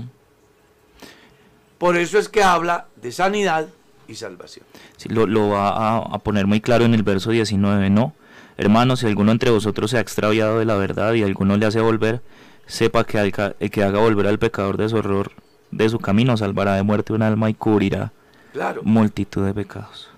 [1.77, 3.69] Por eso es que habla de sanidad
[4.09, 4.65] y salvación.
[4.97, 8.15] Sí, lo, lo va a, a poner muy claro en el verso 19, ¿no?
[8.57, 11.81] Hermanos, si alguno entre vosotros se ha extraviado de la verdad y alguno le hace
[11.81, 12.23] volver,
[12.67, 15.33] sepa que el que haga volver al pecador de su error,
[15.71, 18.13] de su camino, salvará de muerte un alma y cubrirá
[18.53, 20.09] Claro, multitud de pecados.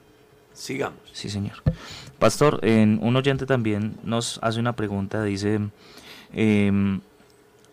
[0.52, 0.98] sigamos.
[1.12, 1.62] Sí, señor.
[2.18, 5.58] Pastor, en, un oyente también nos hace una pregunta, dice,
[6.34, 7.00] em,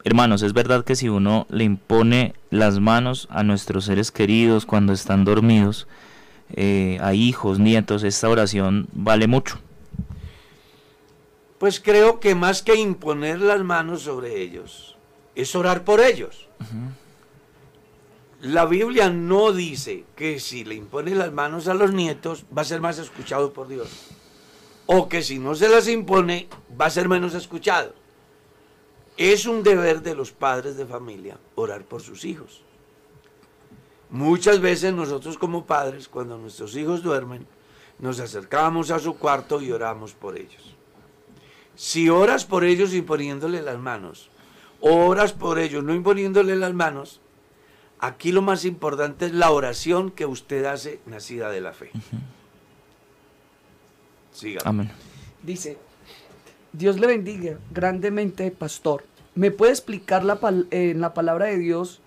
[0.06, 4.94] hermanos, ¿es verdad que si uno le impone las manos a nuestros seres queridos cuando
[4.94, 5.88] están dormidos,
[6.56, 9.60] eh, a hijos, nietos, esta oración vale mucho?
[11.64, 14.98] Pues creo que más que imponer las manos sobre ellos,
[15.34, 16.50] es orar por ellos.
[18.42, 22.66] La Biblia no dice que si le impone las manos a los nietos va a
[22.66, 23.88] ser más escuchado por Dios.
[24.88, 27.94] O que si no se las impone va a ser menos escuchado.
[29.16, 32.62] Es un deber de los padres de familia orar por sus hijos.
[34.10, 37.48] Muchas veces nosotros como padres, cuando nuestros hijos duermen,
[38.00, 40.73] nos acercamos a su cuarto y oramos por ellos.
[41.76, 44.30] Si oras por ellos imponiéndole las manos,
[44.80, 47.20] o oras por ellos no imponiéndole las manos,
[48.00, 51.92] aquí lo más importante es la oración que usted hace nacida de la fe.
[54.32, 54.62] Siga.
[54.66, 54.90] Amén.
[55.42, 55.78] Dice,
[56.72, 59.04] Dios le bendiga grandemente, pastor.
[59.36, 62.02] ¿Me puede explicar la pal- en la palabra de Dios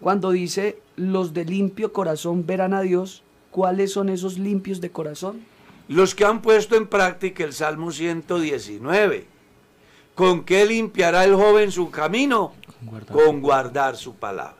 [0.00, 3.22] cuando dice, los de limpio corazón verán a Dios?
[3.50, 5.40] ¿Cuáles son esos limpios de corazón?
[5.88, 9.26] Los que han puesto en práctica el Salmo 119.
[10.14, 12.52] ¿Con qué limpiará el joven su camino?
[12.82, 13.16] guardar.
[13.16, 14.56] Con guardar su palabra.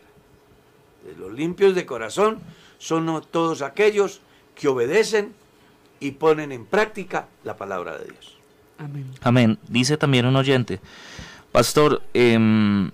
[1.05, 2.39] De Los limpios de corazón
[2.79, 4.21] son todos aquellos
[4.55, 5.35] que obedecen
[6.01, 8.37] y ponen en práctica la palabra de Dios.
[8.79, 9.07] Amén.
[9.23, 9.59] Amén.
[9.69, 10.81] Dice también un oyente,
[11.53, 12.91] Pastor, em,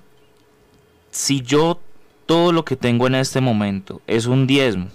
[1.11, 1.81] si yo
[2.27, 4.89] todo lo que tengo en este momento es un diezmo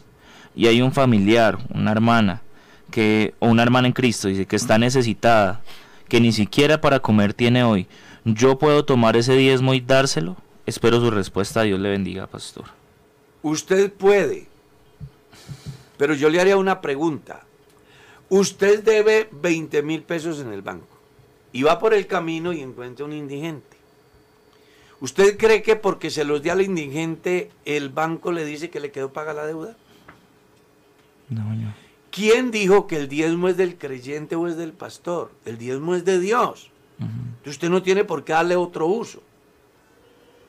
[0.55, 2.41] y hay un familiar, una hermana,
[2.89, 5.61] que, o una hermana en Cristo, dice que está necesitada,
[6.07, 7.87] que ni siquiera para comer tiene hoy,
[8.25, 10.37] ¿yo puedo tomar ese diezmo y dárselo?
[10.65, 11.63] Espero su respuesta.
[11.63, 12.65] Dios le bendiga, pastor.
[13.41, 14.47] Usted puede,
[15.97, 17.45] pero yo le haría una pregunta.
[18.29, 20.99] Usted debe 20 mil pesos en el banco
[21.51, 23.77] y va por el camino y encuentra un indigente.
[25.01, 28.91] ¿Usted cree que porque se los dio al indigente el banco le dice que le
[28.91, 29.75] quedó paga la deuda?
[31.29, 31.73] No, no.
[32.11, 35.31] ¿Quién dijo que el diezmo es del creyente o es del pastor?
[35.45, 36.71] El diezmo es de Dios.
[37.45, 39.21] Usted no tiene por qué darle otro uso.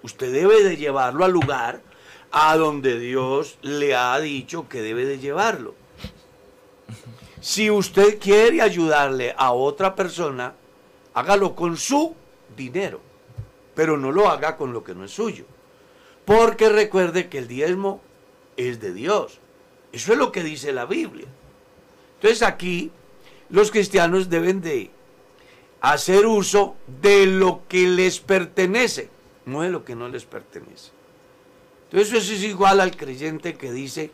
[0.02, 1.82] Usted debe de llevarlo al lugar
[2.30, 5.74] a donde Dios le ha dicho que debe de llevarlo.
[7.40, 10.54] Si usted quiere ayudarle a otra persona,
[11.14, 12.14] hágalo con su
[12.56, 13.00] dinero,
[13.74, 15.44] pero no lo haga con lo que no es suyo.
[16.24, 18.00] Porque recuerde que el diezmo
[18.56, 19.40] es de Dios.
[19.92, 21.26] Eso es lo que dice la Biblia.
[22.20, 22.90] Entonces aquí
[23.48, 24.90] los cristianos deben de
[25.80, 29.08] hacer uso de lo que les pertenece,
[29.46, 30.90] no de lo que no les pertenece.
[31.84, 34.10] Entonces eso es igual al creyente que dice,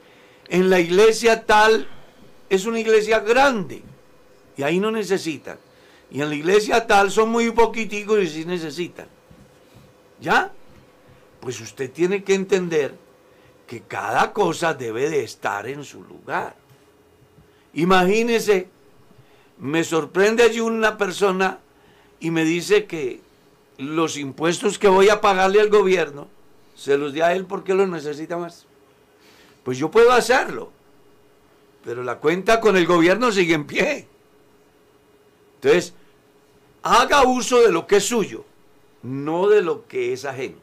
[0.49, 1.89] en la iglesia tal
[2.49, 3.83] es una iglesia grande
[4.57, 5.59] y ahí no necesitan.
[6.09, 9.09] Y en la iglesia tal son muy poquiticos y sí necesitan.
[10.21, 10.53] ¿Ya?
[11.41, 12.95] Pues usted tiene que entender
[13.67, 16.55] que cada cosa debe de estar en su lugar.
[17.77, 18.69] Imagínese,
[19.59, 21.59] me sorprende allí una persona
[22.21, 23.21] y me dice que
[23.77, 26.27] los impuestos que voy a pagarle al gobierno
[26.75, 28.65] se los di a él porque los necesita más.
[29.63, 30.73] Pues yo puedo hacerlo,
[31.85, 34.09] pero la cuenta con el gobierno sigue en pie.
[35.57, 35.93] Entonces,
[36.83, 38.47] haga uso de lo que es suyo,
[39.03, 40.57] no de lo que es ajeno.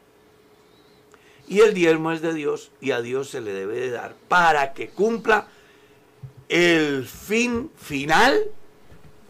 [1.46, 4.72] Y el diezmo es de Dios y a Dios se le debe de dar para
[4.72, 5.46] que cumpla
[6.48, 8.38] el fin final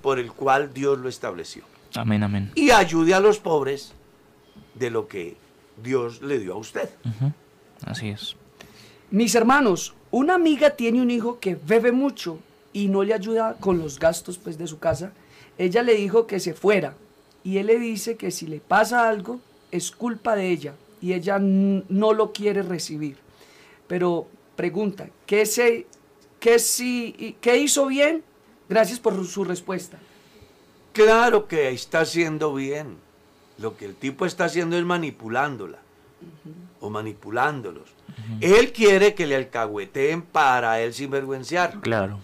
[0.03, 1.65] por el cual Dios lo estableció.
[1.95, 2.51] Amén, amén.
[2.55, 3.93] Y ayude a los pobres
[4.75, 5.37] de lo que
[5.83, 6.89] Dios le dio a usted.
[7.85, 8.37] Así es.
[9.11, 12.39] Mis hermanos, una amiga tiene un hijo que bebe mucho
[12.73, 15.13] y no le ayuda con los gastos pues, de su casa.
[15.57, 16.95] Ella le dijo que se fuera
[17.45, 21.39] y él le dice que si le pasa algo es culpa de ella y ella
[21.39, 23.17] no lo quiere recibir.
[23.87, 25.87] Pero pregunta, ¿qué, se,
[26.45, 28.23] qué, si, ¿qué hizo bien?
[28.69, 29.97] Gracias por su respuesta.
[30.93, 32.99] Claro que está haciendo bien.
[33.57, 35.79] Lo que el tipo está haciendo es manipulándola
[36.81, 37.89] o manipulándolos.
[38.43, 41.81] Él quiere que le alcahueteen para él sinvergüenciar.
[41.81, 42.19] Claro.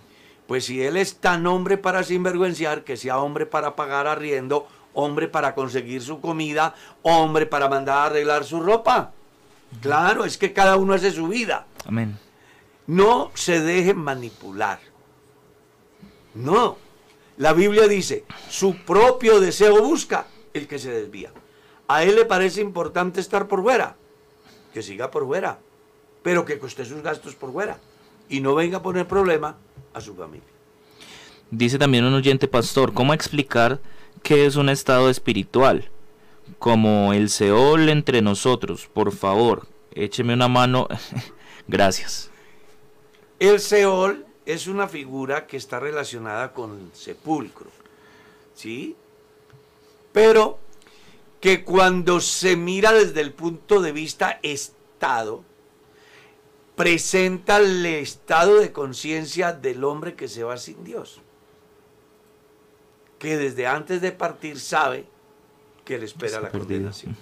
[0.46, 5.28] Pues si él es tan hombre para sinvergüenciar, que sea hombre para pagar arriendo, hombre
[5.28, 9.12] para conseguir su comida, hombre para mandar a arreglar su ropa.
[9.80, 11.64] Claro, es que cada uno hace su vida.
[11.86, 12.18] Amén.
[12.90, 14.80] No se deje manipular.
[16.34, 16.76] No.
[17.36, 21.30] La Biblia dice, su propio deseo busca el que se desvía.
[21.86, 23.94] A él le parece importante estar por fuera.
[24.74, 25.60] Que siga por fuera.
[26.24, 27.78] Pero que coste sus gastos por fuera.
[28.28, 29.56] Y no venga a poner problema
[29.94, 30.48] a su familia.
[31.52, 33.78] Dice también un oyente pastor, ¿cómo explicar
[34.24, 35.88] qué es un estado espiritual?
[36.58, 40.88] Como el Seol entre nosotros, por favor, écheme una mano.
[41.68, 42.30] Gracias.
[43.40, 47.70] El Seol es una figura que está relacionada con el sepulcro.
[48.54, 48.94] ¿Sí?
[50.12, 50.58] Pero
[51.40, 55.42] que cuando se mira desde el punto de vista estado,
[56.76, 61.20] presenta el estado de conciencia del hombre que se va sin Dios.
[63.18, 65.06] Que desde antes de partir sabe
[65.84, 66.66] que le espera la Perdido.
[66.66, 67.16] condenación.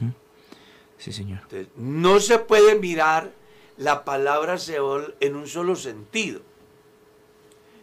[0.97, 1.41] Sí, señor.
[1.43, 3.31] Entonces, no se puede mirar
[3.79, 6.41] la palabra Seol en un solo sentido.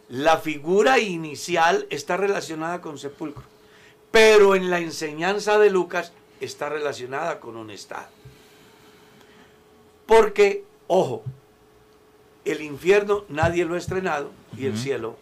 [0.08, 3.42] La figura inicial está relacionada con sepulcro,
[4.12, 8.06] pero en la enseñanza de Lucas está relacionada con un estado.
[10.06, 11.24] Porque, ojo,
[12.44, 15.16] el infierno nadie lo ha estrenado y el cielo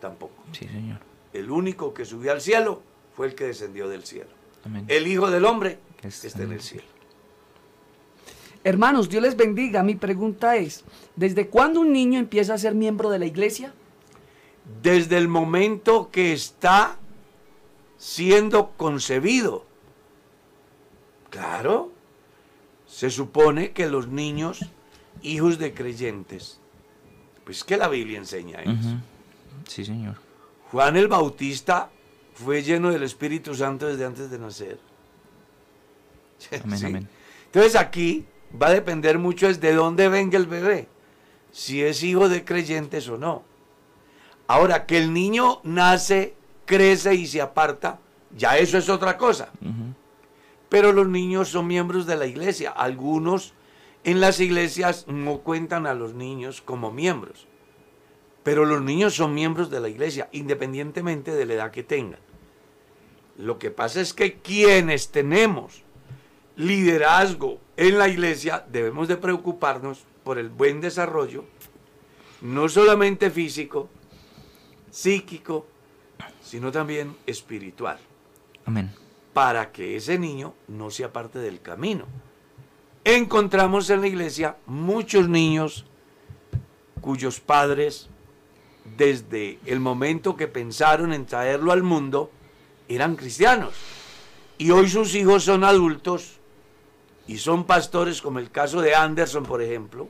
[0.00, 0.42] tampoco.
[0.52, 0.98] Sí, señor.
[1.32, 2.82] El único que subió al cielo
[3.14, 4.30] fue el que descendió del cielo.
[4.64, 4.84] Amén.
[4.88, 6.86] El Hijo del Hombre Que está está en el cielo.
[8.64, 9.82] Hermanos, Dios les bendiga.
[9.82, 10.84] Mi pregunta es,
[11.16, 13.72] ¿desde cuándo un niño empieza a ser miembro de la iglesia?
[14.82, 16.96] desde el momento que está
[17.98, 19.64] siendo concebido.
[21.30, 21.92] Claro,
[22.86, 24.60] se supone que los niños,
[25.22, 26.60] hijos de creyentes,
[27.44, 28.98] pues que la Biblia enseña eso.
[29.66, 30.16] Sí, señor.
[30.70, 31.90] Juan el Bautista
[32.34, 34.78] fue lleno del Espíritu Santo desde antes de nacer.
[36.64, 36.86] Amén, ¿Sí?
[36.86, 37.08] amén.
[37.46, 38.26] Entonces aquí
[38.60, 40.88] va a depender mucho es de dónde venga el bebé,
[41.50, 43.42] si es hijo de creyentes o no.
[44.46, 46.34] Ahora, que el niño nace,
[46.66, 48.00] crece y se aparta,
[48.36, 49.50] ya eso es otra cosa.
[50.68, 52.70] Pero los niños son miembros de la iglesia.
[52.70, 53.54] Algunos
[54.04, 57.46] en las iglesias no cuentan a los niños como miembros.
[58.42, 62.20] Pero los niños son miembros de la iglesia, independientemente de la edad que tengan.
[63.38, 65.82] Lo que pasa es que quienes tenemos
[66.56, 71.44] liderazgo en la iglesia debemos de preocuparnos por el buen desarrollo,
[72.40, 73.88] no solamente físico,
[74.90, 75.66] psíquico,
[76.42, 77.98] sino también espiritual
[78.66, 78.92] Amén.
[79.32, 82.06] para que ese niño no se aparte del camino.
[83.04, 85.86] Encontramos en la iglesia muchos niños
[87.00, 88.08] cuyos padres,
[88.96, 92.30] desde el momento que pensaron en traerlo al mundo,
[92.88, 93.74] eran cristianos.
[94.58, 96.38] Y hoy sus hijos son adultos
[97.32, 100.06] y son pastores, como el caso de Anderson, por ejemplo.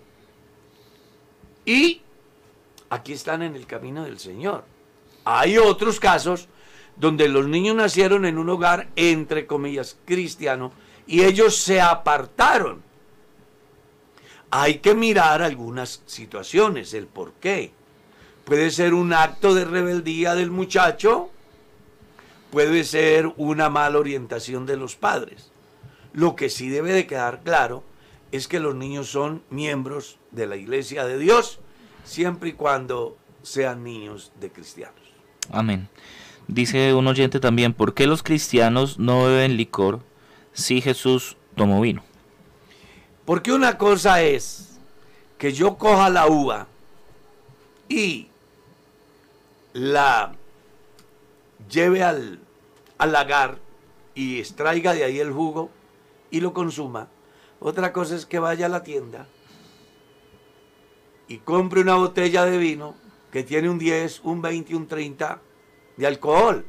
[1.65, 2.03] Y
[2.91, 4.65] aquí están en el camino del Señor.
[5.25, 6.49] Hay otros casos
[6.97, 10.73] donde los niños nacieron en un hogar, entre comillas, cristiano,
[11.07, 12.83] y ellos se apartaron.
[14.51, 17.71] Hay que mirar algunas situaciones, el por qué.
[18.45, 21.31] Puede ser un acto de rebeldía del muchacho,
[22.51, 25.52] puede ser una mala orientación de los padres.
[26.13, 27.85] Lo que sí debe de quedar claro
[28.33, 31.61] es que los niños son miembros de la iglesia de Dios,
[32.05, 35.01] siempre y cuando sean niños de cristianos.
[35.51, 35.89] Amén.
[36.49, 40.01] Dice un oyente también, ¿por qué los cristianos no beben licor
[40.53, 42.03] si Jesús tomó vino?
[43.25, 44.81] Porque una cosa es
[45.39, 46.67] que yo coja la uva
[47.89, 48.29] y
[49.73, 50.35] la
[51.71, 52.41] lleve al,
[52.99, 53.59] al lagar
[54.15, 55.71] y extraiga de ahí el jugo
[56.33, 57.09] y lo consuma.
[57.61, 59.29] Otra cosa es que vaya a la tienda
[61.29, 62.97] y compre una botella de vino
[63.31, 65.41] que tiene un 10, un 20, un 30
[65.97, 66.67] de alcohol.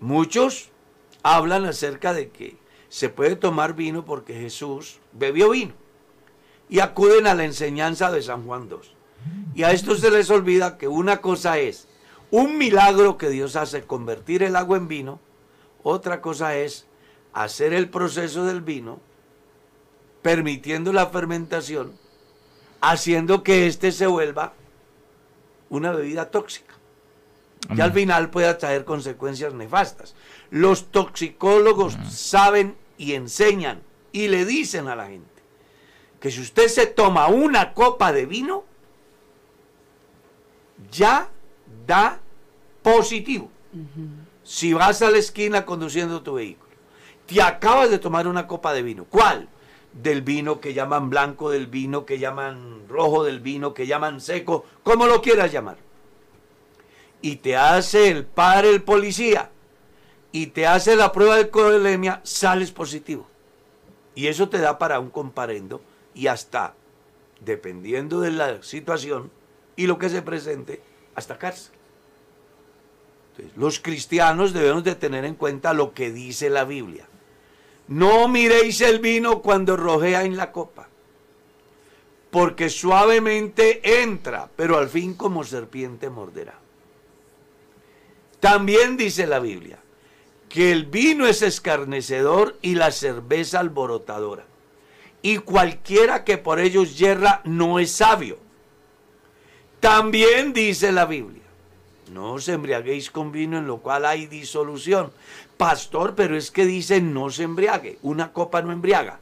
[0.00, 0.70] Muchos
[1.22, 2.56] hablan acerca de que
[2.88, 5.74] se puede tomar vino porque Jesús bebió vino
[6.70, 8.94] y acuden a la enseñanza de San Juan 2.
[9.54, 11.88] Y a estos se les olvida que una cosa es
[12.30, 15.20] un milagro que Dios hace convertir el agua en vino,
[15.82, 16.86] otra cosa es
[17.32, 19.00] hacer el proceso del vino,
[20.22, 21.92] permitiendo la fermentación,
[22.80, 24.54] haciendo que éste se vuelva
[25.68, 26.74] una bebida tóxica.
[27.68, 27.94] Y al Amén.
[27.94, 30.14] final pueda traer consecuencias nefastas.
[30.50, 35.28] Los toxicólogos saben y enseñan y le dicen a la gente
[36.20, 38.64] que si usted se toma una copa de vino,
[40.90, 41.28] ya
[41.86, 42.20] da
[42.82, 43.50] positivo.
[44.42, 46.69] Si vas a la esquina conduciendo tu vehículo,
[47.30, 49.04] te acabas de tomar una copa de vino.
[49.04, 49.48] ¿Cuál?
[49.92, 54.64] Del vino que llaman blanco, del vino que llaman rojo, del vino que llaman seco,
[54.82, 55.76] como lo quieras llamar.
[57.22, 59.50] Y te hace el padre, el policía,
[60.32, 63.28] y te hace la prueba de colemia, sales positivo.
[64.16, 65.80] Y eso te da para un comparendo
[66.14, 66.74] y hasta,
[67.40, 69.30] dependiendo de la situación
[69.76, 70.82] y lo que se presente,
[71.14, 71.74] hasta cárcel.
[73.56, 77.06] Los cristianos debemos de tener en cuenta lo que dice la Biblia.
[77.90, 80.88] No miréis el vino cuando rojea en la copa,
[82.30, 86.54] porque suavemente entra, pero al fin como serpiente morderá.
[88.38, 89.80] También dice la Biblia
[90.48, 94.44] que el vino es escarnecedor y la cerveza alborotadora.
[95.20, 98.38] Y cualquiera que por ellos yerra no es sabio.
[99.80, 101.39] También dice la Biblia,
[102.12, 105.12] no os embriaguéis con vino en lo cual hay disolución.
[105.56, 109.18] Pastor, pero es que dice no se embriague, una copa no embriaga.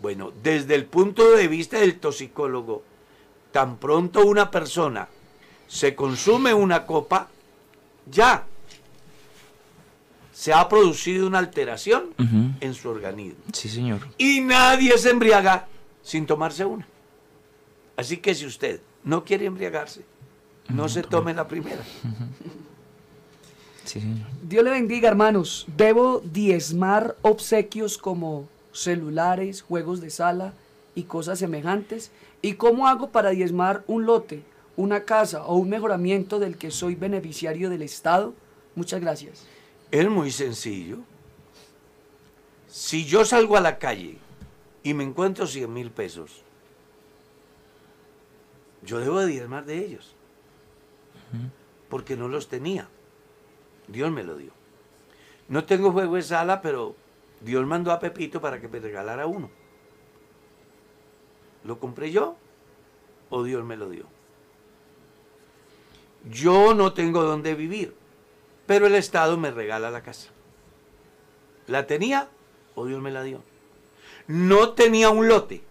[0.00, 2.82] Bueno, desde el punto de vista del toxicólogo,
[3.50, 5.08] tan pronto una persona
[5.66, 7.28] se consume una copa,
[8.10, 8.44] ya
[10.32, 12.12] se ha producido una alteración
[12.60, 13.42] en su organismo.
[13.52, 14.00] Sí, señor.
[14.18, 15.66] Y nadie se embriaga
[16.02, 16.86] sin tomarse una.
[17.96, 20.04] Así que si usted no quiere embriagarse,
[20.68, 21.82] no se tome la primera.
[23.84, 24.26] Sí, señor.
[24.42, 25.66] Dios le bendiga, hermanos.
[25.76, 30.54] ¿Debo diezmar obsequios como celulares, juegos de sala
[30.94, 32.10] y cosas semejantes?
[32.42, 34.42] ¿Y cómo hago para diezmar un lote,
[34.76, 38.34] una casa o un mejoramiento del que soy beneficiario del Estado?
[38.74, 39.44] Muchas gracias.
[39.90, 40.98] Es muy sencillo.
[42.68, 44.18] Si yo salgo a la calle
[44.82, 46.42] y me encuentro 100 mil pesos,
[48.82, 50.15] yo debo de diezmar de ellos.
[51.88, 52.88] Porque no los tenía.
[53.88, 54.52] Dios me lo dio.
[55.48, 56.96] No tengo juego de sala, pero
[57.40, 59.50] Dios mandó a Pepito para que me regalara uno.
[61.64, 62.36] ¿Lo compré yo
[63.30, 64.06] o Dios me lo dio?
[66.30, 67.94] Yo no tengo dónde vivir,
[68.66, 70.30] pero el Estado me regala la casa.
[71.66, 72.28] ¿La tenía
[72.74, 73.42] o Dios me la dio?
[74.26, 75.62] No tenía un lote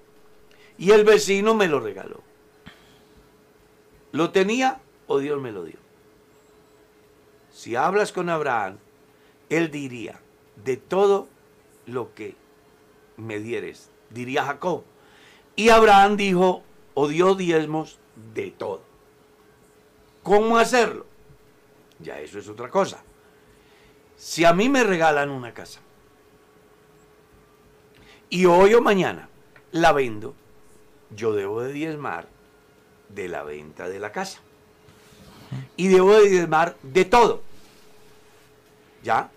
[0.77, 2.21] y el vecino me lo regaló.
[4.11, 5.77] ¿Lo tenía o Dios me lo dio?
[7.51, 8.77] Si hablas con Abraham,
[9.49, 10.19] él diría,
[10.63, 11.27] de todo
[11.85, 12.35] lo que
[13.17, 14.83] me dieres, diría Jacob.
[15.55, 17.99] Y Abraham dijo, o dio diezmos
[18.33, 18.81] de todo.
[20.23, 21.05] ¿Cómo hacerlo?
[21.99, 23.03] Ya eso es otra cosa.
[24.17, 25.81] Si a mí me regalan una casa
[28.29, 29.29] y hoy o mañana
[29.71, 30.33] la vendo,
[31.11, 32.27] yo debo de diezmar
[33.09, 34.41] de la venta de la casa.
[35.77, 37.41] Y debo de diezmar de todo.
[39.03, 39.29] ¿Ya?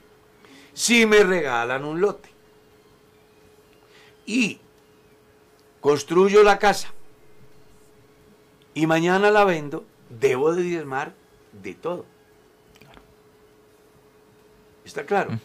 [0.74, 2.30] Si me regalan un lote
[4.26, 4.59] y
[5.80, 6.92] construyo la casa
[8.74, 11.14] y mañana la vendo, debo de diezmar
[11.52, 12.04] de todo.
[14.84, 15.38] ¿Está claro?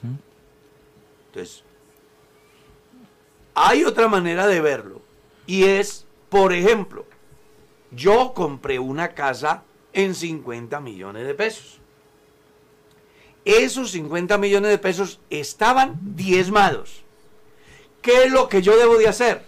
[1.27, 1.63] Entonces,
[3.55, 5.01] hay otra manera de verlo
[5.45, 7.05] y es, por ejemplo,
[7.91, 9.63] yo compré una casa
[9.93, 11.79] en 50 millones de pesos.
[13.45, 17.03] Esos 50 millones de pesos estaban diezmados.
[18.01, 19.43] ¿Qué es lo que yo debo de hacer?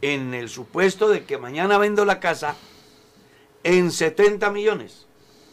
[0.00, 2.56] En el supuesto de que mañana vendo la casa
[3.62, 5.06] en 70 millones.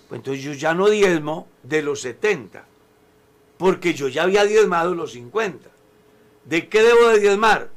[0.08, 2.66] Pues entonces yo ya no diezmo de los 70,
[3.58, 5.70] porque yo ya había diezmado los 50.
[6.46, 7.70] ¿De qué debo de diezmar?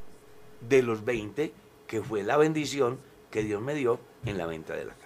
[0.61, 1.53] De los 20,
[1.89, 3.01] que fue la bendición
[3.31, 5.00] que Dios me dio en la venta de la.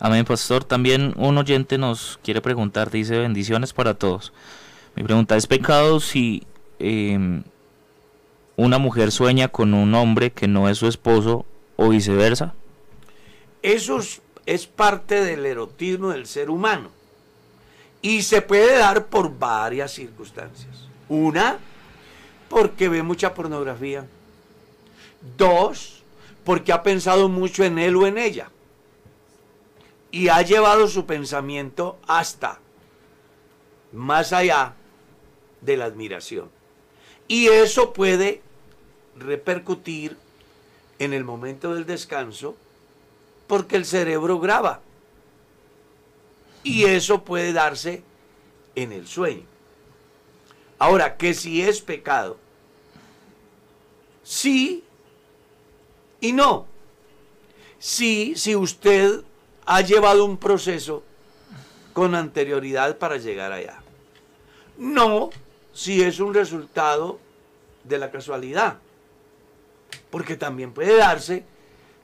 [0.00, 0.64] Amén, pastor.
[0.64, 4.32] También un oyente nos quiere preguntar, dice bendiciones para todos.
[4.94, 6.44] Mi pregunta, ¿es pecado si
[6.78, 7.42] em,
[8.56, 11.46] una mujer sueña con un hombre que no es su esposo
[11.76, 12.54] o viceversa?
[13.62, 13.98] Eso
[14.46, 16.90] es parte del erotismo del ser humano
[18.00, 20.86] y se puede dar por varias circunstancias.
[21.08, 21.58] Una,
[22.48, 24.06] porque ve mucha pornografía.
[25.36, 26.02] Dos,
[26.44, 28.50] porque ha pensado mucho en él o en ella.
[30.10, 32.60] Y ha llevado su pensamiento hasta
[33.92, 34.74] más allá
[35.60, 36.50] de la admiración.
[37.26, 38.42] Y eso puede
[39.16, 40.16] repercutir
[40.98, 42.56] en el momento del descanso
[43.46, 44.80] porque el cerebro graba.
[46.62, 48.02] Y eso puede darse
[48.74, 49.44] en el sueño.
[50.78, 52.38] Ahora, que si es pecado,
[54.22, 54.84] sí
[56.20, 56.66] y no.
[57.78, 59.22] Sí, si usted
[59.70, 61.02] ha llevado un proceso
[61.92, 63.82] con anterioridad para llegar allá.
[64.78, 65.28] No,
[65.74, 67.18] si es un resultado
[67.84, 68.78] de la casualidad.
[70.08, 71.44] Porque también puede darse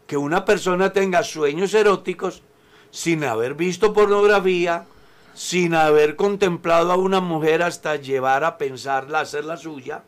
[0.07, 2.43] que una persona tenga sueños eróticos
[2.91, 4.85] sin haber visto pornografía,
[5.33, 10.05] sin haber contemplado a una mujer hasta llevar a pensarla, a hacer la suya.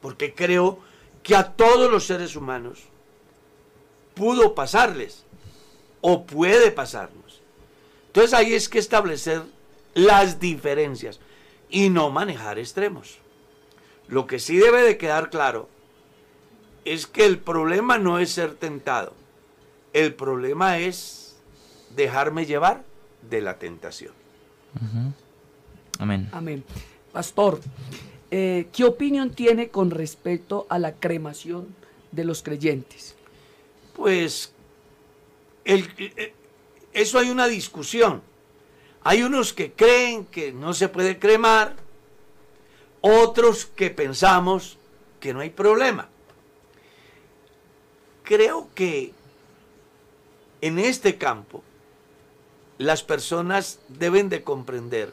[0.00, 0.78] Porque creo
[1.24, 2.84] que a todos los seres humanos
[4.14, 5.24] pudo pasarles
[6.00, 7.40] o puede pasarnos.
[8.08, 9.42] Entonces ahí es que establecer
[9.94, 11.20] las diferencias
[11.68, 13.18] y no manejar extremos.
[14.08, 15.68] Lo que sí debe de quedar claro
[16.84, 19.14] es que el problema no es ser tentado.
[19.92, 21.36] El problema es
[21.94, 22.84] dejarme llevar
[23.28, 24.12] de la tentación.
[25.98, 26.28] Amén.
[26.32, 26.64] Amén.
[27.12, 27.60] Pastor,
[28.30, 31.74] eh, ¿qué opinión tiene con respecto a la cremación
[32.12, 33.16] de los creyentes?
[33.94, 34.52] Pues
[35.64, 36.34] eh,
[36.92, 38.22] eso hay una discusión.
[39.02, 41.76] Hay unos que creen que no se puede cremar,
[43.00, 44.76] otros que pensamos
[45.20, 46.08] que no hay problema.
[48.24, 49.12] Creo que
[50.60, 51.62] en este campo
[52.78, 55.12] las personas deben de comprender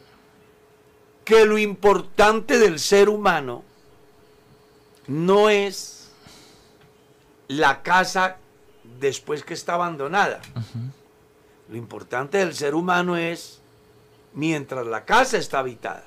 [1.23, 3.63] que lo importante del ser humano
[5.07, 6.11] no es
[7.47, 8.37] la casa
[8.99, 10.41] después que está abandonada.
[11.69, 13.59] Lo importante del ser humano es
[14.33, 16.05] mientras la casa está habitada.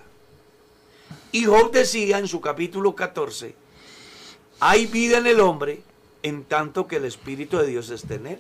[1.33, 3.55] Y Job decía en su capítulo 14,
[4.61, 5.83] hay vida en el hombre
[6.23, 8.39] en tanto que el Espíritu de Dios esté en él.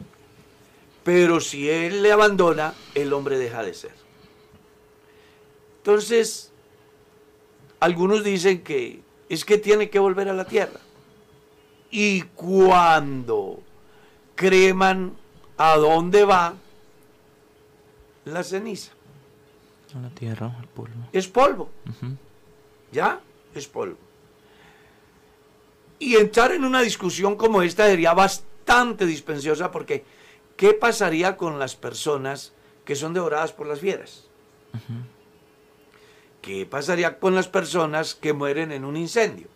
[1.05, 3.95] Pero si él le abandona, el hombre deja de ser.
[5.79, 6.53] Entonces,
[7.81, 10.81] algunos dicen que es que tiene que volver a la tierra.
[11.91, 13.40] Y cuando
[14.41, 15.19] creman
[15.59, 16.55] a dónde va,
[18.25, 18.91] la ceniza.
[19.95, 20.95] A la tierra, al polvo.
[21.13, 21.69] Es polvo.
[22.91, 23.21] ¿Ya?
[23.55, 23.99] Es polvo.
[25.99, 30.07] Y entrar en una discusión como esta sería bastante dispensiosa porque
[30.57, 32.55] ¿qué pasaría con las personas
[32.87, 34.25] que son devoradas por las fieras?
[36.41, 39.49] ¿Qué pasaría con las personas que mueren en un incendio?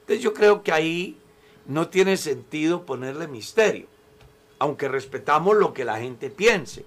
[0.00, 1.18] Entonces yo creo que ahí
[1.72, 3.86] no tiene sentido ponerle misterio,
[4.58, 6.84] aunque respetamos lo que la gente piense.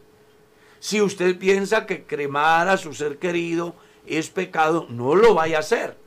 [0.80, 3.74] Si usted piensa que cremar a su ser querido
[4.06, 5.98] es pecado, no lo vaya a hacer,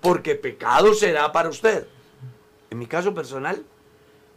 [0.00, 1.88] porque pecado será para usted.
[2.70, 3.64] En mi caso personal,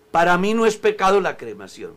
[0.09, 1.93] para mí no es pecado la cremación.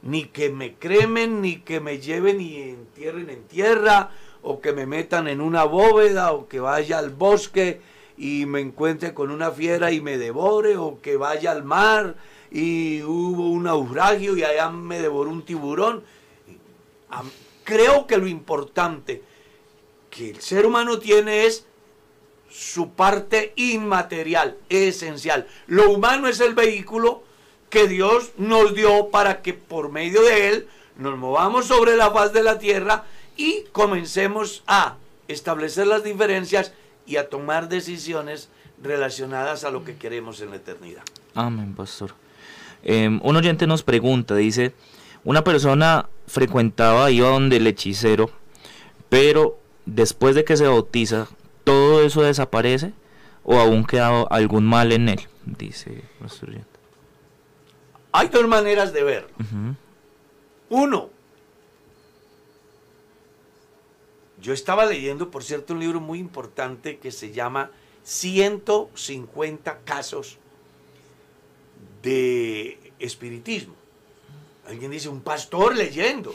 [0.00, 4.10] Ni que me cremen, ni que me lleven y entierren en tierra,
[4.42, 7.80] o que me metan en una bóveda, o que vaya al bosque
[8.16, 12.16] y me encuentre con una fiera y me devore, o que vaya al mar
[12.50, 16.04] y hubo un naufragio y allá me devoró un tiburón.
[17.64, 19.22] Creo que lo importante
[20.10, 21.66] que el ser humano tiene es
[22.50, 25.46] su parte inmaterial, esencial.
[25.66, 27.22] Lo humano es el vehículo
[27.70, 32.34] que Dios nos dio para que por medio de él nos movamos sobre la faz
[32.34, 33.06] de la tierra
[33.36, 34.96] y comencemos a
[35.28, 36.74] establecer las diferencias
[37.06, 38.48] y a tomar decisiones
[38.82, 41.02] relacionadas a lo que queremos en la eternidad.
[41.34, 42.14] Amén, pastor.
[42.82, 44.74] Eh, un oyente nos pregunta, dice,
[45.24, 48.30] una persona frecuentaba, iba donde el hechicero,
[49.08, 51.28] pero después de que se bautiza,
[51.64, 52.92] ¿todo eso desaparece
[53.44, 55.20] o aún queda algún mal en él?
[55.44, 56.66] Dice nuestro oyente.
[58.12, 59.30] Hay dos maneras de verlo.
[60.68, 61.10] Uno,
[64.42, 67.70] yo estaba leyendo, por cierto, un libro muy importante que se llama
[68.02, 70.38] 150 casos
[72.02, 73.74] de espiritismo.
[74.66, 76.34] Alguien dice, un pastor leyendo.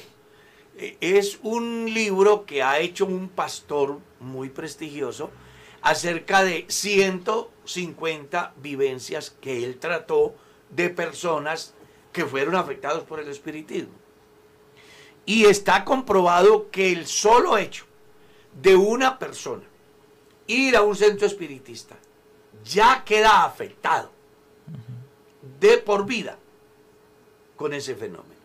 [0.78, 5.30] Eh, Es un libro que ha hecho un pastor muy prestigioso
[5.82, 10.34] acerca de 150 vivencias que él trató
[10.70, 11.74] de personas
[12.14, 13.94] que fueron afectados por el espiritismo.
[15.26, 17.87] Y está comprobado que el solo hecho
[18.62, 19.64] de una persona
[20.48, 21.96] ir a un centro espiritista
[22.64, 24.12] ya queda afectado
[25.60, 26.38] de por vida
[27.56, 28.36] con ese fenómeno.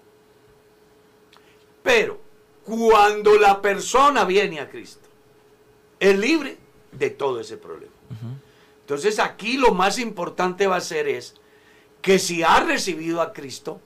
[1.82, 2.20] Pero
[2.64, 5.08] cuando la persona viene a Cristo,
[5.98, 6.56] es libre
[6.92, 7.92] de todo ese problema.
[8.80, 11.34] Entonces aquí lo más importante va a ser es
[12.00, 13.80] que si ha recibido a Cristo,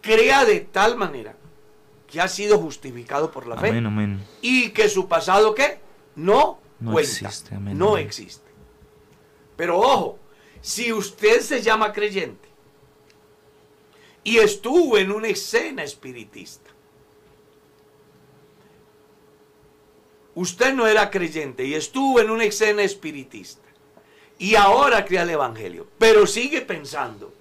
[0.00, 1.36] crea de tal manera
[2.10, 3.68] que ha sido justificado por la fe.
[3.68, 5.80] Amén, y que su pasado qué
[6.16, 8.50] no, No cuenta, existe, amén, no existe.
[9.56, 10.18] Pero ojo,
[10.60, 12.48] si usted se llama creyente
[14.24, 16.70] y estuvo en una escena espiritista,
[20.34, 23.68] usted no era creyente y estuvo en una escena espiritista
[24.38, 27.32] y ahora crea el evangelio, pero sigue pensando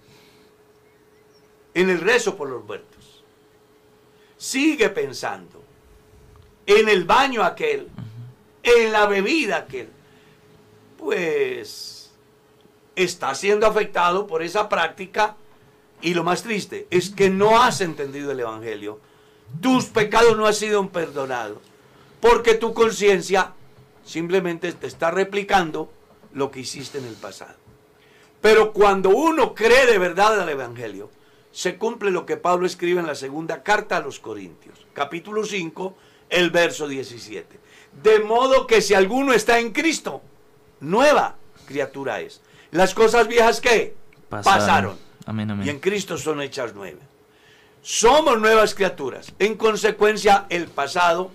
[1.73, 2.98] en el rezo por los muertos.
[4.39, 5.61] Sigue pensando
[6.65, 7.89] en el baño aquel,
[8.63, 9.89] en la bebida aquel.
[10.97, 12.11] Pues
[12.95, 15.35] está siendo afectado por esa práctica
[16.01, 18.99] y lo más triste es que no has entendido el evangelio.
[19.61, 21.59] Tus pecados no han sido perdonados
[22.21, 23.53] porque tu conciencia
[24.05, 25.91] simplemente te está replicando
[26.33, 27.55] lo que hiciste en el pasado.
[28.41, 31.09] Pero cuando uno cree de verdad al Evangelio,
[31.51, 35.95] se cumple lo que Pablo escribe en la segunda carta a los Corintios, capítulo 5,
[36.29, 37.59] el verso 17.
[38.03, 40.21] De modo que si alguno está en Cristo,
[40.79, 41.35] nueva
[41.65, 42.41] criatura es.
[42.71, 43.95] Las cosas viejas que
[44.29, 44.59] Pasaron.
[44.59, 45.65] pasaron Amén, amén.
[45.67, 47.03] y en Cristo son hechas nuevas.
[47.81, 49.33] Somos nuevas criaturas.
[49.39, 51.31] En consecuencia, el pasado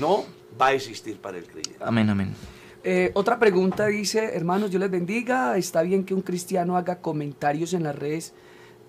[0.00, 0.24] no
[0.60, 1.78] va a existir para el creyente.
[1.84, 2.34] Amén, amén.
[2.84, 5.56] Eh, otra pregunta dice, hermanos, Dios les bendiga.
[5.58, 8.32] ¿Está bien que un cristiano haga comentarios en las redes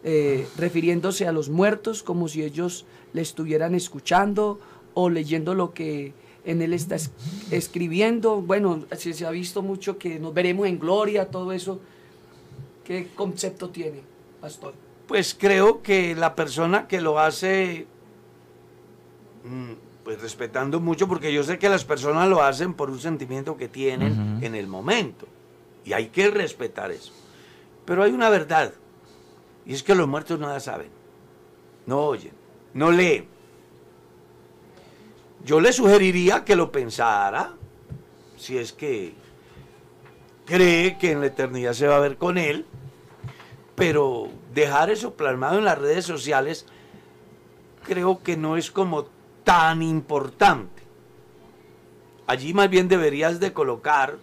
[0.03, 4.59] eh, refiriéndose a los muertos como si ellos le estuvieran escuchando
[4.93, 6.13] o leyendo lo que
[6.45, 7.11] en él está es-
[7.51, 8.41] escribiendo?
[8.41, 11.79] Bueno, se, se ha visto mucho que nos veremos en gloria, todo eso.
[12.83, 14.01] ¿Qué concepto tiene,
[14.41, 14.73] pastor?
[15.07, 17.87] Pues creo que la persona que lo hace,
[19.45, 19.71] mm,
[20.03, 23.67] pues respetando mucho, porque yo sé que las personas lo hacen por un sentimiento que
[23.69, 25.27] tienen en el momento.
[25.85, 27.13] Y hay que respetar eso.
[27.85, 28.73] Pero hay una verdad.
[29.65, 30.89] Y es que los muertos nada saben.
[31.85, 32.33] No oyen.
[32.73, 33.27] No leen.
[35.45, 37.53] Yo le sugeriría que lo pensara.
[38.37, 39.13] Si es que
[40.45, 42.65] cree que en la eternidad se va a ver con él
[43.75, 46.65] pero dejar eso plasmado en las redes sociales
[47.83, 49.07] creo que no es como
[49.43, 50.83] tan importante.
[52.27, 54.17] Allí más bien deberías de colocar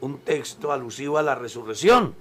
[0.00, 2.14] un texto alusivo a la resurrección,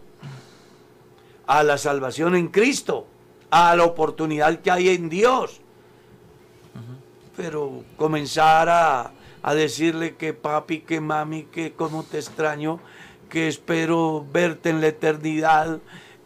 [1.48, 3.08] a la salvación en Cristo,
[3.50, 5.62] a la oportunidad que hay en Dios.
[7.36, 12.80] Pero comenzar a, a decirle que papi, que mami, que cómo te extraño,
[13.30, 15.80] que espero verte en la eternidad,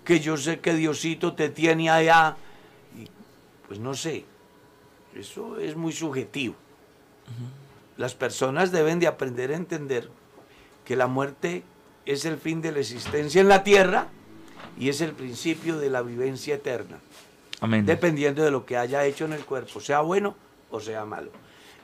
[0.04, 2.38] que yo sé que Diosito te tiene allá.
[2.98, 3.08] Y,
[3.68, 4.26] pues no sé,
[5.16, 6.56] eso es muy subjetivo.
[7.98, 10.10] Las personas deben de aprender a entender
[10.86, 11.64] que la muerte
[12.06, 14.08] es el fin de la existencia en la tierra
[14.82, 16.98] y es el principio de la vivencia eterna.
[17.60, 17.86] Amén.
[17.86, 20.36] Dependiendo de lo que haya hecho en el cuerpo, sea bueno
[20.72, 21.30] o sea malo.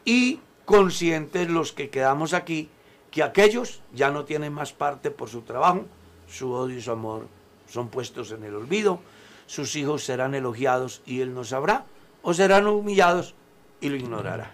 [0.04, 2.70] Y conscientes los que quedamos aquí,
[3.12, 5.86] que aquellos ya no tienen más parte por su trabajo,
[6.28, 7.28] su odio y su amor
[7.70, 9.00] son puestos en el olvido,
[9.46, 11.86] sus hijos serán elogiados y él no sabrá,
[12.24, 13.36] o serán humillados
[13.80, 14.52] y lo ignorará.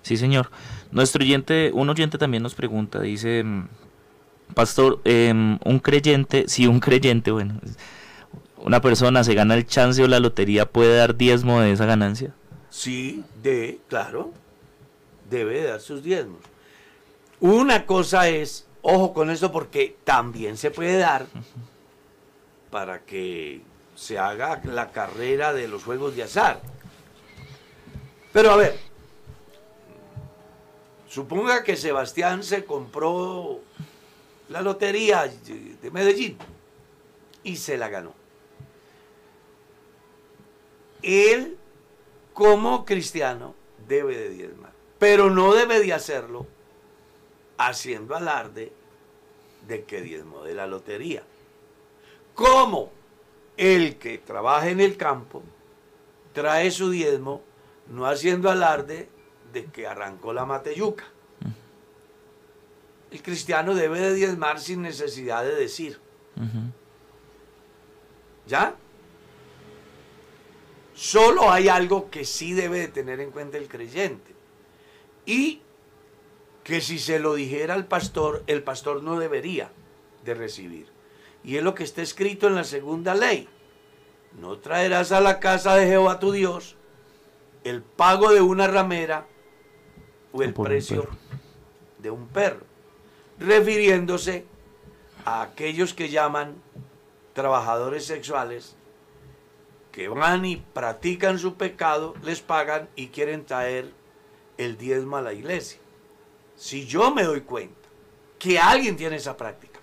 [0.00, 0.50] Sí, señor.
[0.90, 3.44] Nuestro oyente, un oyente también nos pregunta, dice,
[4.54, 7.60] Pastor, em, un creyente, si un creyente, bueno,
[8.58, 12.34] una persona se gana el chance o la lotería, ¿puede dar diezmo de esa ganancia?
[12.70, 14.32] Sí, de, claro,
[15.30, 16.40] debe dar sus diezmos.
[17.40, 21.26] Una cosa es, ojo con eso porque también se puede dar
[22.70, 23.62] para que
[23.94, 26.60] se haga la carrera de los juegos de azar.
[28.32, 28.78] Pero a ver,
[31.08, 33.60] suponga que Sebastián se compró
[34.48, 36.38] la lotería de Medellín
[37.42, 38.14] y se la ganó.
[41.02, 41.56] Él,
[42.32, 43.54] como cristiano,
[43.86, 46.46] debe de diezmar, pero no debe de hacerlo
[47.56, 48.72] haciendo alarde
[49.66, 51.22] de que diezmo de la lotería.
[52.34, 52.90] Como
[53.56, 55.42] el que trabaja en el campo
[56.32, 57.42] trae su diezmo
[57.88, 59.08] no haciendo alarde
[59.52, 61.04] de que arrancó la mateyuca.
[63.10, 66.00] El cristiano debe de diezmar sin necesidad de decir.
[68.46, 68.74] ¿Ya?
[70.94, 74.34] Solo hay algo que sí debe de tener en cuenta el creyente.
[75.26, 75.60] Y
[76.64, 79.70] que si se lo dijera al pastor, el pastor no debería
[80.24, 80.88] de recibir.
[81.44, 83.48] Y es lo que está escrito en la segunda ley.
[84.38, 86.76] No traerás a la casa de Jehová tu Dios
[87.64, 89.26] el pago de una ramera
[90.32, 91.08] o el precio
[91.98, 92.64] de un perro,
[93.38, 94.46] refiriéndose
[95.24, 96.56] a aquellos que llaman
[97.32, 98.76] trabajadores sexuales
[99.92, 103.92] que van y practican su pecado, les pagan y quieren traer
[104.56, 105.80] el diezmo a la iglesia.
[106.56, 107.88] Si yo me doy cuenta
[108.38, 109.80] que alguien tiene esa práctica,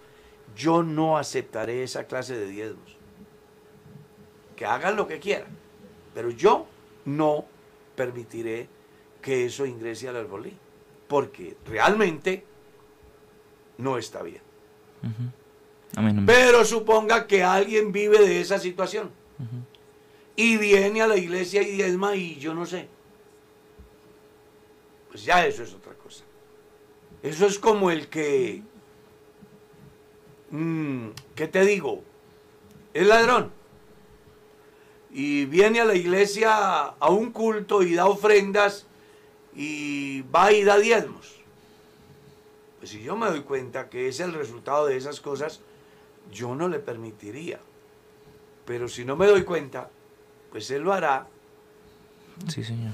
[0.56, 2.98] yo no aceptaré esa clase de diezmos.
[4.56, 5.50] Que hagan lo que quieran,
[6.14, 6.66] pero yo
[7.04, 7.46] no
[7.96, 8.70] permitiré
[9.22, 10.56] que eso ingrese al arbolí,
[11.08, 12.46] porque realmente
[13.78, 14.42] no está bien.
[16.26, 19.12] Pero suponga que alguien vive de esa situación
[20.36, 22.88] y viene a la iglesia y diezma y yo no sé.
[25.10, 26.24] Pues ya eso es otra cosa.
[27.24, 28.62] Eso es como el que,
[30.52, 32.04] mm, ¿qué te digo?
[32.94, 33.52] Es ladrón.
[35.12, 36.54] Y viene a la iglesia
[37.00, 38.86] a un culto y da ofrendas
[39.56, 41.45] y va y da diezmos.
[42.86, 45.60] Pues si yo me doy cuenta que es el resultado de esas cosas,
[46.32, 47.60] yo no le permitiría.
[48.64, 49.90] Pero si no me doy cuenta,
[50.52, 51.26] pues él lo hará.
[52.48, 52.92] Sí, señor.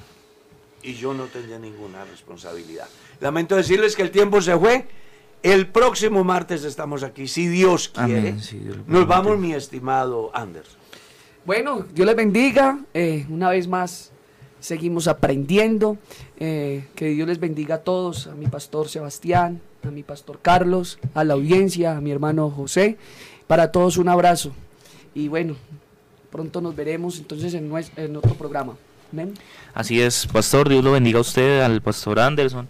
[0.81, 2.87] Y yo no tendré ninguna responsabilidad.
[3.19, 4.87] Lamento decirles que el tiempo se fue.
[5.43, 8.37] El próximo martes estamos aquí, si Dios quiere.
[8.87, 10.77] Nos vamos, mi estimado Anders.
[11.43, 12.79] Bueno, Dios les bendiga.
[12.93, 14.13] Eh, una vez más,
[14.61, 15.97] seguimos aprendiendo.
[16.39, 20.97] Eh, que Dios les bendiga a todos, a mi pastor Sebastián, a mi pastor Carlos,
[21.13, 22.97] a la audiencia, a mi hermano José.
[23.47, 24.53] Para todos un abrazo.
[25.13, 25.55] Y bueno,
[26.29, 28.75] pronto nos veremos entonces en, en otro programa.
[29.73, 32.67] Así es, pastor, Dios lo bendiga a usted, al pastor Anderson,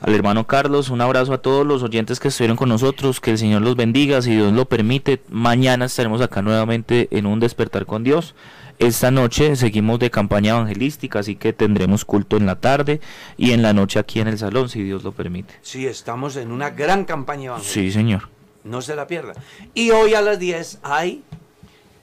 [0.00, 3.38] al hermano Carlos, un abrazo a todos los oyentes que estuvieron con nosotros, que el
[3.38, 8.02] Señor los bendiga, si Dios lo permite, mañana estaremos acá nuevamente en un despertar con
[8.02, 8.34] Dios.
[8.78, 13.00] Esta noche seguimos de campaña evangelística, así que tendremos culto en la tarde
[13.36, 15.54] y en la noche aquí en el salón, si Dios lo permite.
[15.62, 17.82] Sí, estamos en una gran campaña evangelística.
[17.82, 18.28] Sí, señor.
[18.62, 19.32] No se la pierda.
[19.74, 21.24] Y hoy a las 10 hay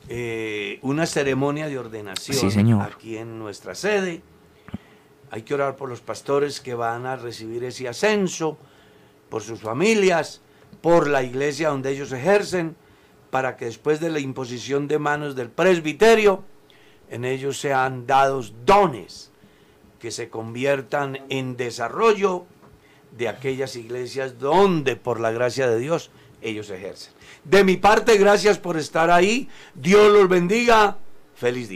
[0.10, 4.22] eh, una ceremonia de ordenación aquí en nuestra sede.
[5.32, 8.58] Hay que orar por los pastores que van a recibir ese ascenso,
[9.30, 10.42] por sus familias,
[10.82, 12.76] por la iglesia donde ellos ejercen,
[13.32, 16.44] para que después de la imposición de manos del presbiterio
[17.10, 19.32] en ellos sean dados dones
[20.00, 22.46] que se conviertan en desarrollo
[23.18, 27.14] de aquellas iglesias donde por la gracia de Dios ellos ejercen.
[27.44, 29.50] De mi parte, gracias por estar ahí.
[29.74, 30.98] Dios los bendiga.
[31.36, 31.74] Feliz día.